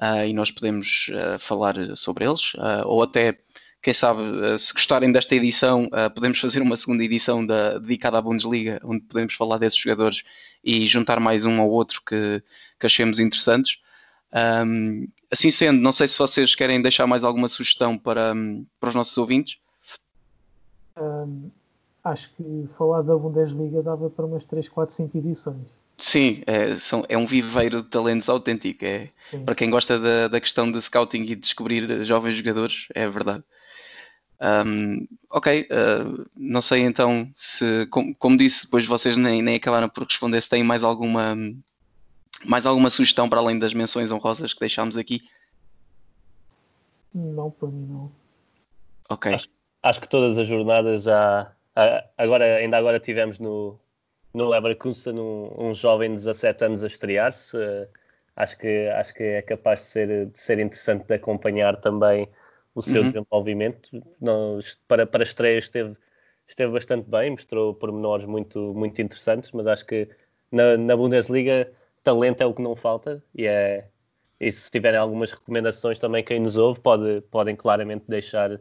uh, 0.00 0.24
e 0.26 0.32
nós 0.32 0.50
podemos 0.50 1.08
uh, 1.08 1.38
falar 1.38 1.74
sobre 1.96 2.24
eles, 2.24 2.54
uh, 2.54 2.86
ou 2.86 3.02
até, 3.02 3.38
quem 3.82 3.92
sabe, 3.92 4.22
se 4.58 4.72
gostarem 4.72 5.10
desta 5.10 5.34
edição, 5.34 5.90
podemos 6.14 6.38
fazer 6.38 6.62
uma 6.62 6.76
segunda 6.76 7.02
edição 7.02 7.44
da, 7.44 7.78
dedicada 7.78 8.16
à 8.16 8.22
Bundesliga, 8.22 8.80
onde 8.84 9.00
podemos 9.00 9.34
falar 9.34 9.58
desses 9.58 9.78
jogadores 9.78 10.22
e 10.62 10.86
juntar 10.86 11.18
mais 11.18 11.44
um 11.44 11.60
ou 11.60 11.70
outro 11.70 12.00
que, 12.06 12.42
que 12.78 12.86
achemos 12.86 13.18
interessantes. 13.18 13.78
Um, 14.32 15.06
assim 15.30 15.50
sendo, 15.50 15.80
não 15.80 15.92
sei 15.92 16.08
se 16.08 16.18
vocês 16.18 16.54
querem 16.54 16.80
deixar 16.80 17.06
mais 17.06 17.24
alguma 17.24 17.48
sugestão 17.48 17.98
para, 17.98 18.34
para 18.80 18.88
os 18.88 18.94
nossos 18.94 19.16
ouvintes. 19.18 19.58
Um, 20.96 21.50
acho 22.04 22.30
que 22.36 22.68
falar 22.76 23.02
da 23.02 23.16
Bundesliga 23.16 23.82
dava 23.82 24.08
para 24.08 24.24
umas 24.24 24.44
3, 24.44 24.68
4, 24.68 24.94
5 24.94 25.18
edições. 25.18 25.82
Sim, 25.98 26.42
é, 26.46 26.74
são, 26.76 27.04
é 27.08 27.16
um 27.16 27.26
viveiro 27.26 27.82
de 27.82 27.88
talentos 27.88 28.28
autêntico. 28.28 28.84
É, 28.84 29.08
para 29.44 29.54
quem 29.54 29.70
gosta 29.70 29.98
da, 29.98 30.28
da 30.28 30.40
questão 30.40 30.70
de 30.70 30.80
scouting 30.80 31.22
e 31.22 31.26
de 31.26 31.36
descobrir 31.36 32.04
jovens 32.04 32.34
jogadores, 32.34 32.86
é 32.94 33.08
verdade. 33.08 33.44
Um, 34.42 35.06
ok, 35.30 35.68
uh, 35.70 36.28
não 36.36 36.60
sei 36.60 36.80
então 36.80 37.32
se, 37.36 37.86
como, 37.86 38.12
como, 38.16 38.36
disse, 38.36 38.64
depois 38.64 38.84
vocês 38.84 39.16
nem, 39.16 39.40
nem 39.40 39.54
acabaram 39.54 39.88
por 39.88 40.02
responder 40.02 40.40
se 40.40 40.48
têm 40.48 40.64
mais 40.64 40.82
alguma, 40.82 41.36
mais 42.44 42.66
alguma 42.66 42.90
sugestão 42.90 43.28
para 43.28 43.38
além 43.38 43.56
das 43.56 43.72
menções 43.72 44.10
honrosas 44.10 44.52
que 44.52 44.58
deixámos 44.58 44.96
aqui. 44.96 45.22
Não, 47.14 47.52
para 47.52 47.68
mim 47.68 47.86
não. 47.88 48.10
Ok. 49.08 49.32
Acho, 49.32 49.48
acho 49.80 50.00
que 50.00 50.08
todas 50.08 50.36
as 50.38 50.46
jornadas 50.48 51.06
há, 51.06 51.52
há, 51.76 52.04
agora, 52.18 52.56
ainda 52.56 52.76
agora 52.76 52.98
tivemos 52.98 53.38
no, 53.38 53.78
no 54.34 54.48
Leverkusen 54.48 55.20
um, 55.20 55.54
um 55.56 55.72
jovem 55.72 56.10
de 56.10 56.16
17 56.16 56.64
anos 56.64 56.82
a 56.82 56.88
estrear-se. 56.88 57.56
Uh, 57.56 57.86
acho, 58.34 58.58
que, 58.58 58.88
acho 58.88 59.14
que 59.14 59.22
é 59.22 59.42
capaz 59.42 59.80
de 59.80 59.86
ser, 59.86 60.26
de 60.26 60.40
ser 60.40 60.58
interessante 60.58 61.06
de 61.06 61.14
acompanhar 61.14 61.76
também 61.76 62.28
o 62.74 62.82
seu 62.82 63.02
uhum. 63.02 63.08
desenvolvimento. 63.08 63.90
Não, 64.20 64.58
para, 64.88 65.06
para 65.06 65.22
estreia 65.22 65.58
esteve, 65.58 65.96
esteve 66.46 66.72
bastante 66.72 67.08
bem, 67.08 67.30
mostrou 67.30 67.74
pormenores 67.74 68.24
muito, 68.24 68.72
muito 68.74 69.00
interessantes, 69.00 69.52
mas 69.52 69.66
acho 69.66 69.86
que 69.86 70.08
na, 70.50 70.76
na 70.76 70.96
Bundesliga 70.96 71.72
talento 72.02 72.42
é 72.42 72.46
o 72.46 72.54
que 72.54 72.62
não 72.62 72.74
falta 72.74 73.22
e 73.34 73.46
é 73.46 73.88
e 74.42 74.50
se 74.50 74.68
tiverem 74.72 74.98
algumas 74.98 75.30
recomendações 75.30 76.00
também 76.00 76.24
quem 76.24 76.40
nos 76.40 76.56
ouve 76.56 76.80
pode, 76.80 77.20
podem 77.30 77.54
claramente 77.54 78.04
deixar 78.08 78.58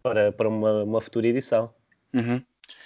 para, 0.00 0.30
para 0.30 0.48
uma, 0.48 0.84
uma 0.84 1.00
futura 1.00 1.26
edição. 1.26 1.74
Uhum. 2.14 2.40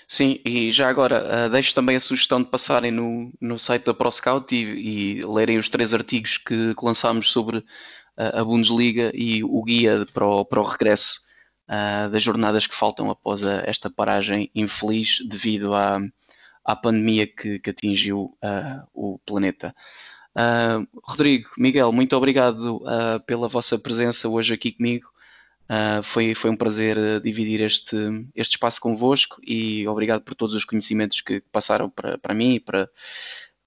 Sim, 0.09 0.41
e 0.43 0.73
já 0.73 0.89
agora 0.89 1.47
uh, 1.47 1.51
deixo 1.51 1.75
também 1.75 1.97
a 1.97 2.01
sugestão 2.01 2.43
de 2.43 2.49
passarem 2.49 2.91
no, 2.91 3.31
no 3.39 3.59
site 3.59 3.85
da 3.85 3.93
ProScout 3.93 4.55
e, 4.55 5.19
e 5.19 5.25
lerem 5.25 5.59
os 5.59 5.69
três 5.69 5.93
artigos 5.93 6.39
que, 6.39 6.75
que 6.75 6.85
lançámos 6.85 7.31
sobre 7.31 7.63
a 8.35 8.45
Bundesliga 8.45 9.11
e 9.15 9.43
o 9.45 9.63
guia 9.63 10.07
para 10.13 10.27
o, 10.27 10.45
para 10.45 10.61
o 10.61 10.65
regresso 10.65 11.21
uh, 11.69 12.11
das 12.11 12.23
jornadas 12.23 12.67
que 12.67 12.75
faltam 12.75 13.11
após 13.11 13.45
a, 13.45 13.63
esta 13.67 13.91
paragem 13.91 14.51
infeliz 14.55 15.19
devido 15.29 15.75
à, 15.75 16.01
à 16.65 16.77
pandemia 16.77 17.27
que, 17.27 17.59
que 17.59 17.71
atingiu 17.71 18.37
o 18.95 19.19
planeta. 19.25 19.75
Rodrigo, 21.03 21.51
Miguel, 21.59 21.91
muito 21.93 22.17
obrigado 22.17 22.81
pela 23.27 23.49
vossa 23.49 23.77
presença 23.79 24.29
hoje 24.29 24.55
aqui 24.55 24.71
comigo. 24.71 25.11
Uh, 25.71 26.03
foi, 26.03 26.35
foi 26.35 26.51
um 26.51 26.57
prazer 26.57 26.99
uh, 26.99 27.21
dividir 27.21 27.61
este, 27.61 27.97
este 28.35 28.57
espaço 28.57 28.81
convosco 28.81 29.41
e 29.47 29.87
obrigado 29.87 30.21
por 30.23 30.35
todos 30.35 30.53
os 30.53 30.65
conhecimentos 30.65 31.21
que 31.21 31.41
passaram 31.53 31.89
para, 31.89 32.19
para 32.19 32.35
mim 32.35 32.55
e 32.55 32.61
para, 32.61 32.91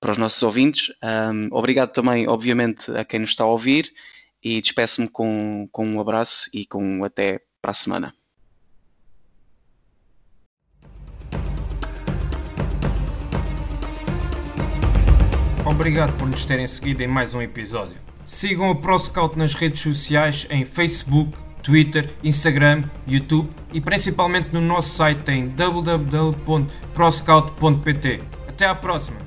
para 0.02 0.12
os 0.12 0.18
nossos 0.18 0.44
ouvintes. 0.44 0.94
Um, 1.02 1.48
obrigado 1.56 1.94
também, 1.94 2.28
obviamente, 2.28 2.92
a 2.92 3.06
quem 3.06 3.22
nos 3.22 3.30
está 3.30 3.46
a 3.46 3.48
ouvir 3.48 3.90
e 4.44 4.60
despeço-me 4.60 5.08
com, 5.08 5.70
com 5.72 5.88
um 5.88 6.02
abraço 6.02 6.50
e 6.54 6.66
com 6.66 7.04
até 7.04 7.40
para 7.62 7.72
a 7.72 7.74
semana. 7.74 8.14
Obrigado 15.66 16.16
por 16.18 16.28
nos 16.28 16.46
terem 16.46 16.68
seguido 16.68 17.02
em 17.02 17.08
mais 17.08 17.34
um 17.34 17.42
episódio. 17.42 17.96
Sigam 18.26 18.70
o 18.70 18.76
ProScout 18.76 19.38
nas 19.38 19.54
redes 19.54 19.80
sociais 19.82 20.46
em 20.50 20.66
Facebook, 20.66 21.38
Twitter, 21.62 22.10
Instagram, 22.22 22.84
YouTube 23.08 23.50
e 23.72 23.80
principalmente 23.80 24.54
no 24.54 24.60
nosso 24.60 24.94
site 24.96 25.32
em 25.32 25.48
www.proscout.pt. 25.48 28.22
Até 28.48 28.66
à 28.66 28.76
próxima! 28.76 29.23